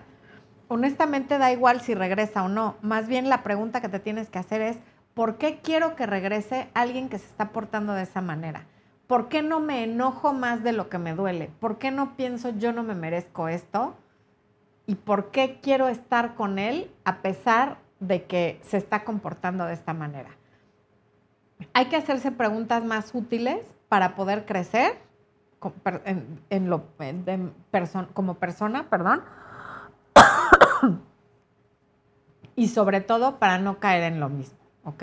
[0.72, 2.76] Honestamente da igual si regresa o no.
[2.80, 4.78] Más bien la pregunta que te tienes que hacer es,
[5.14, 8.64] ¿Por qué quiero que regrese alguien que se está portando de esa manera?
[9.06, 11.50] ¿Por qué no me enojo más de lo que me duele?
[11.58, 13.96] ¿Por qué no pienso yo no me merezco esto?
[14.86, 19.74] ¿Y por qué quiero estar con él a pesar de que se está comportando de
[19.74, 20.30] esta manera?
[21.74, 23.58] Hay que hacerse preguntas más útiles
[23.88, 24.96] para poder crecer
[28.14, 29.22] como persona, perdón.
[32.56, 34.60] Y sobre todo para no caer en lo mismo.
[34.84, 35.02] ¿ok?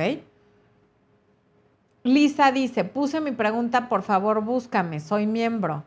[2.04, 5.84] Lisa dice, puse mi pregunta, por favor búscame, soy miembro.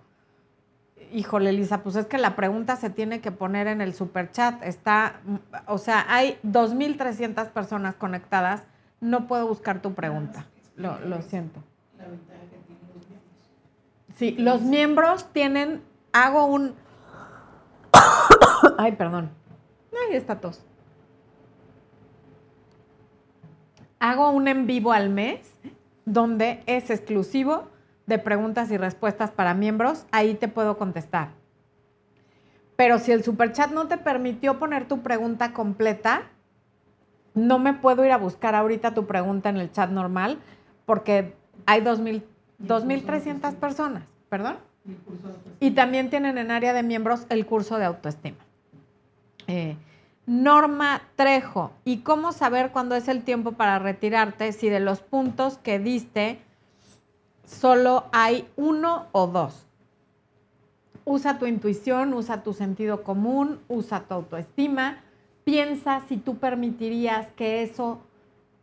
[1.12, 4.62] Híjole, Lisa, pues es que la pregunta se tiene que poner en el super chat.
[4.62, 5.20] Está,
[5.66, 8.62] o sea, hay 2.300 personas conectadas.
[9.00, 10.46] No puedo buscar tu pregunta.
[10.76, 11.60] Lo, lo siento.
[14.14, 15.82] Sí, los miembros tienen,
[16.12, 16.74] hago un...
[18.78, 19.30] Ay, perdón.
[19.92, 20.64] Ahí está tos.
[24.00, 25.38] hago un en vivo al mes
[26.04, 27.68] donde es exclusivo
[28.06, 30.06] de preguntas y respuestas para miembros.
[30.10, 31.28] Ahí te puedo contestar.
[32.74, 36.22] Pero si el superchat no te permitió poner tu pregunta completa,
[37.34, 40.38] no me puedo ir a buscar ahorita tu pregunta en el chat normal
[40.86, 41.36] porque
[41.66, 44.56] hay 2.300 personas, ¿perdón?
[45.60, 48.38] Y también tienen en área de miembros el curso de autoestima.
[49.50, 49.76] Eh,
[50.26, 55.58] Norma Trejo, ¿y cómo saber cuándo es el tiempo para retirarte si de los puntos
[55.58, 56.38] que diste
[57.44, 59.66] solo hay uno o dos?
[61.04, 64.98] Usa tu intuición, usa tu sentido común, usa tu autoestima,
[65.42, 67.98] piensa si tú permitirías que eso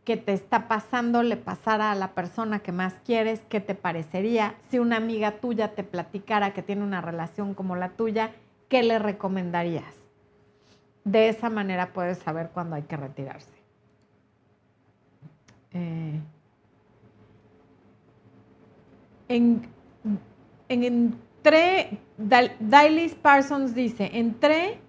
[0.05, 4.55] que te está pasando le pasara a la persona que más quieres, qué te parecería.
[4.69, 8.31] Si una amiga tuya te platicara que tiene una relación como la tuya,
[8.69, 10.07] ¿qué le recomendarías?
[11.08, 13.58] De esa manera puedes saber cuándo hay que retirarse.
[15.72, 16.20] Eh,
[19.30, 19.62] en,
[20.68, 24.82] en, entré, Daily Parsons dice, entré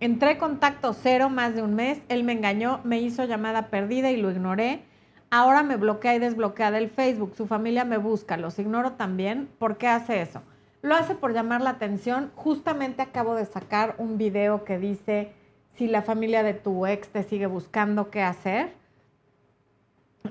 [0.00, 4.16] Entré contacto cero más de un mes, él me engañó, me hizo llamada perdida y
[4.16, 4.82] lo ignoré.
[5.30, 9.50] Ahora me bloquea y desbloquea del Facebook, su familia me busca, los ignoro también.
[9.58, 10.40] ¿Por qué hace eso?
[10.80, 12.32] Lo hace por llamar la atención.
[12.34, 15.34] Justamente acabo de sacar un video que dice
[15.74, 18.74] si la familia de tu ex te sigue buscando, ¿qué hacer?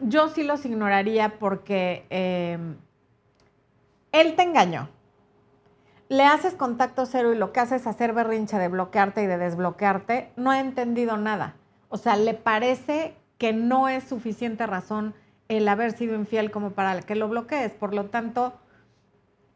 [0.01, 2.57] Yo sí los ignoraría porque eh,
[4.11, 4.89] él te engañó
[6.09, 9.37] le haces contacto cero y lo que haces es hacer berrinche de bloquearte y de
[9.37, 11.55] desbloquearte, no ha entendido nada.
[11.89, 15.13] O sea, le parece que no es suficiente razón
[15.47, 17.71] el haber sido infiel como para que lo bloquees.
[17.73, 18.53] Por lo tanto,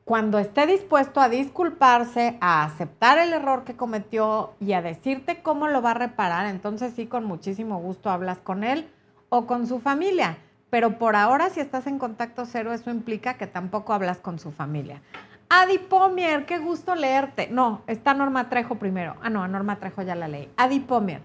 [0.05, 5.67] cuando esté dispuesto a disculparse, a aceptar el error que cometió y a decirte cómo
[5.67, 8.89] lo va a reparar, entonces sí, con muchísimo gusto hablas con él
[9.29, 10.37] o con su familia.
[10.69, 14.51] Pero por ahora, si estás en contacto cero, eso implica que tampoco hablas con su
[14.51, 15.01] familia.
[15.47, 17.47] Adi Pomier, qué gusto leerte.
[17.47, 19.15] No, está Norma Trejo primero.
[19.21, 20.49] Ah, no, a Norma Trejo ya la leí.
[20.57, 21.21] Adi Pomier.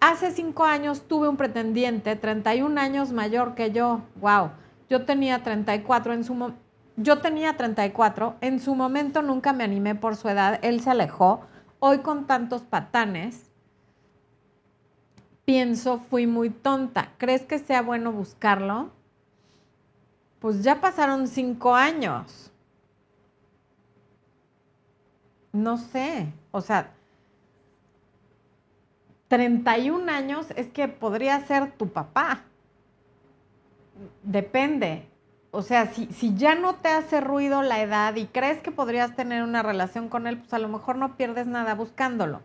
[0.00, 4.02] Hace cinco años tuve un pretendiente, 31 años mayor que yo.
[4.20, 4.52] Wow.
[4.88, 6.34] Yo tenía 34 en su
[7.00, 8.38] Yo tenía 34.
[8.40, 10.58] En su momento nunca me animé por su edad.
[10.62, 11.42] Él se alejó.
[11.78, 13.52] Hoy con tantos patanes,
[15.44, 17.12] pienso, fui muy tonta.
[17.16, 18.90] ¿Crees que sea bueno buscarlo?
[20.40, 22.50] Pues ya pasaron cinco años.
[25.52, 26.90] No sé, o sea,
[29.28, 32.42] 31 años es que podría ser tu papá.
[34.24, 35.08] Depende.
[35.50, 39.16] O sea, si, si, ya no te hace ruido la edad y crees que podrías
[39.16, 42.42] tener una relación con él, pues a lo mejor no pierdes nada buscándolo.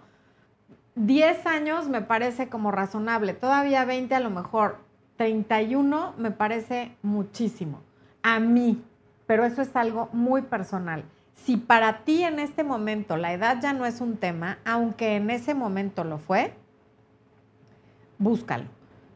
[0.96, 4.78] 10 años me parece como razonable, todavía 20 a lo mejor,
[5.18, 7.82] 31 me parece muchísimo,
[8.22, 8.84] a mí,
[9.26, 11.04] pero eso es algo muy personal.
[11.34, 15.30] Si para ti en este momento la edad ya no es un tema, aunque en
[15.32, 16.54] ese momento lo fue,
[18.20, 18.66] búscalo.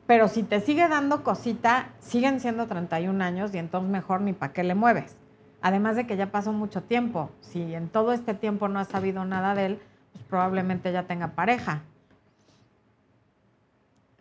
[0.07, 4.53] Pero si te sigue dando cosita, siguen siendo 31 años y entonces mejor ni para
[4.53, 5.17] qué le mueves.
[5.61, 7.29] Además de que ya pasó mucho tiempo.
[7.41, 9.79] Si en todo este tiempo no has sabido nada de él,
[10.13, 11.81] pues probablemente ya tenga pareja.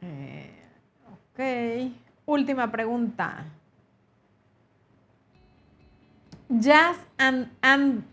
[0.02, 0.50] Eh,
[1.12, 1.94] ok.
[2.26, 3.44] Última pregunta.
[6.48, 8.04] Jazz and,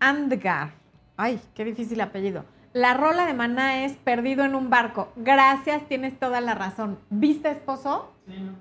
[0.00, 0.70] Andgar.
[1.16, 2.44] Ay, qué difícil apellido.
[2.72, 5.12] La rola de Maná es Perdido en un barco.
[5.16, 6.98] Gracias, tienes toda la razón.
[7.10, 8.12] ¿Viste, esposo?
[8.26, 8.52] Sí, no,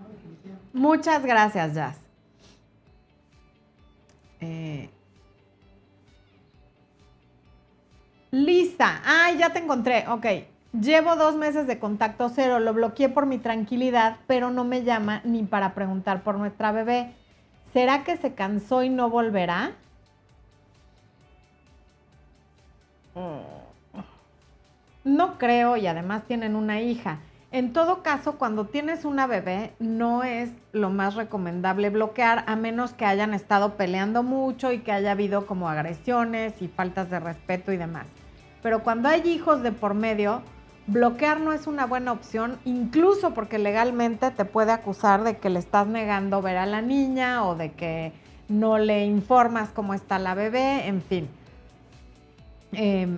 [0.73, 1.97] Muchas gracias, Jazz.
[4.41, 4.89] Eh,
[8.31, 10.07] Lisa, ay, ya te encontré.
[10.07, 10.25] Ok.
[10.73, 15.21] Llevo dos meses de contacto cero, lo bloqueé por mi tranquilidad, pero no me llama
[15.25, 17.13] ni para preguntar por nuestra bebé.
[17.73, 19.73] ¿Será que se cansó y no volverá?
[23.15, 23.60] Mm.
[25.03, 27.19] No creo y además tienen una hija.
[27.51, 32.93] En todo caso, cuando tienes una bebé, no es lo más recomendable bloquear a menos
[32.93, 37.73] que hayan estado peleando mucho y que haya habido como agresiones y faltas de respeto
[37.73, 38.05] y demás.
[38.61, 40.43] Pero cuando hay hijos de por medio,
[40.87, 45.59] bloquear no es una buena opción, incluso porque legalmente te puede acusar de que le
[45.59, 48.13] estás negando ver a la niña o de que
[48.47, 51.27] no le informas cómo está la bebé, en fin.
[52.71, 53.17] Em,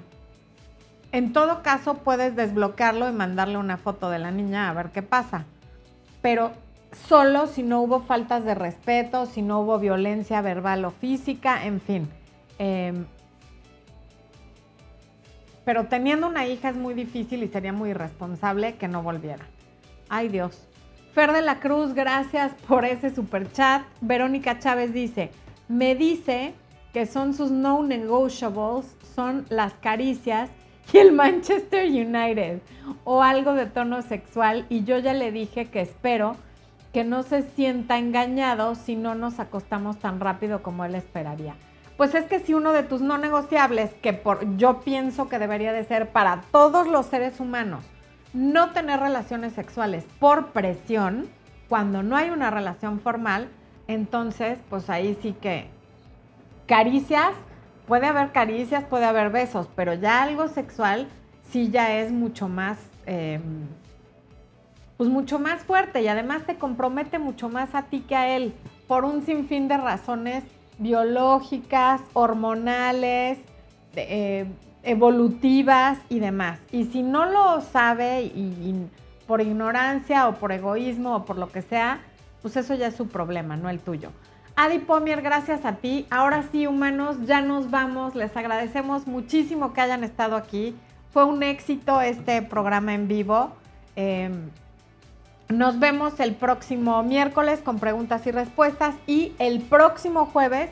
[1.14, 5.04] en todo caso, puedes desbloquearlo y mandarle una foto de la niña a ver qué
[5.04, 5.46] pasa.
[6.24, 6.52] Pero
[7.08, 11.80] solo si no hubo faltas de respeto, si no hubo violencia verbal o física, en
[11.80, 12.10] fin.
[12.58, 13.06] Em,
[15.64, 19.46] pero teniendo una hija es muy difícil y sería muy irresponsable que no volviera.
[20.10, 20.68] Ay Dios.
[21.14, 23.84] Fer de la Cruz, gracias por ese super chat.
[24.02, 25.30] Verónica Chávez dice,
[25.68, 26.56] me dice
[26.92, 30.50] que son sus no negotiables, son las caricias
[30.92, 32.60] y el Manchester United
[33.04, 36.36] o algo de tono sexual y yo ya le dije que espero
[36.92, 41.56] que no se sienta engañado si no nos acostamos tan rápido como él esperaría.
[41.98, 45.74] Pues es que si uno de tus no negociables, que por, yo pienso que debería
[45.74, 47.86] de ser para todos los seres humanos,
[48.34, 51.30] no tener relaciones sexuales por presión,
[51.70, 53.50] cuando no hay una relación formal,
[53.88, 55.68] entonces pues ahí sí que
[56.68, 57.34] caricias,
[57.88, 61.08] puede haber caricias, puede haber besos, pero ya algo sexual
[61.50, 62.78] sí ya es mucho más...
[63.06, 63.68] Em,
[64.98, 68.54] pues mucho más fuerte y además te compromete mucho más a ti que a él
[68.88, 70.44] por un sinfín de razones
[70.78, 73.40] biológicas, hormonales,
[73.96, 74.46] eh,
[74.84, 76.60] evolutivas y demás.
[76.72, 78.88] Y si no lo sabe y,
[79.28, 82.02] por ignorancia o por egoísmo o por lo que sea,
[82.42, 84.10] pues eso ya es su problema, no el tuyo.
[84.56, 86.06] Adi Pomier, gracias a ti.
[86.12, 88.14] Ahora sí, humanos, ya nos vamos.
[88.14, 90.76] Les agradecemos muchísimo que hayan estado aquí.
[91.12, 93.52] Fue un éxito este programa en vivo.
[93.96, 94.52] Em,
[95.50, 100.70] nos vemos el próximo miércoles con preguntas y respuestas y el próximo jueves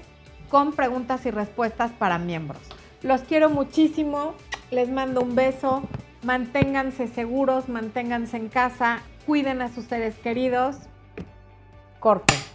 [0.49, 2.61] con preguntas y respuestas para miembros.
[3.01, 4.36] Los quiero muchísimo,
[4.69, 5.82] les mando un beso,
[6.23, 10.77] manténganse seguros, manténganse en casa, cuiden a sus seres queridos.
[11.99, 12.51] Corte.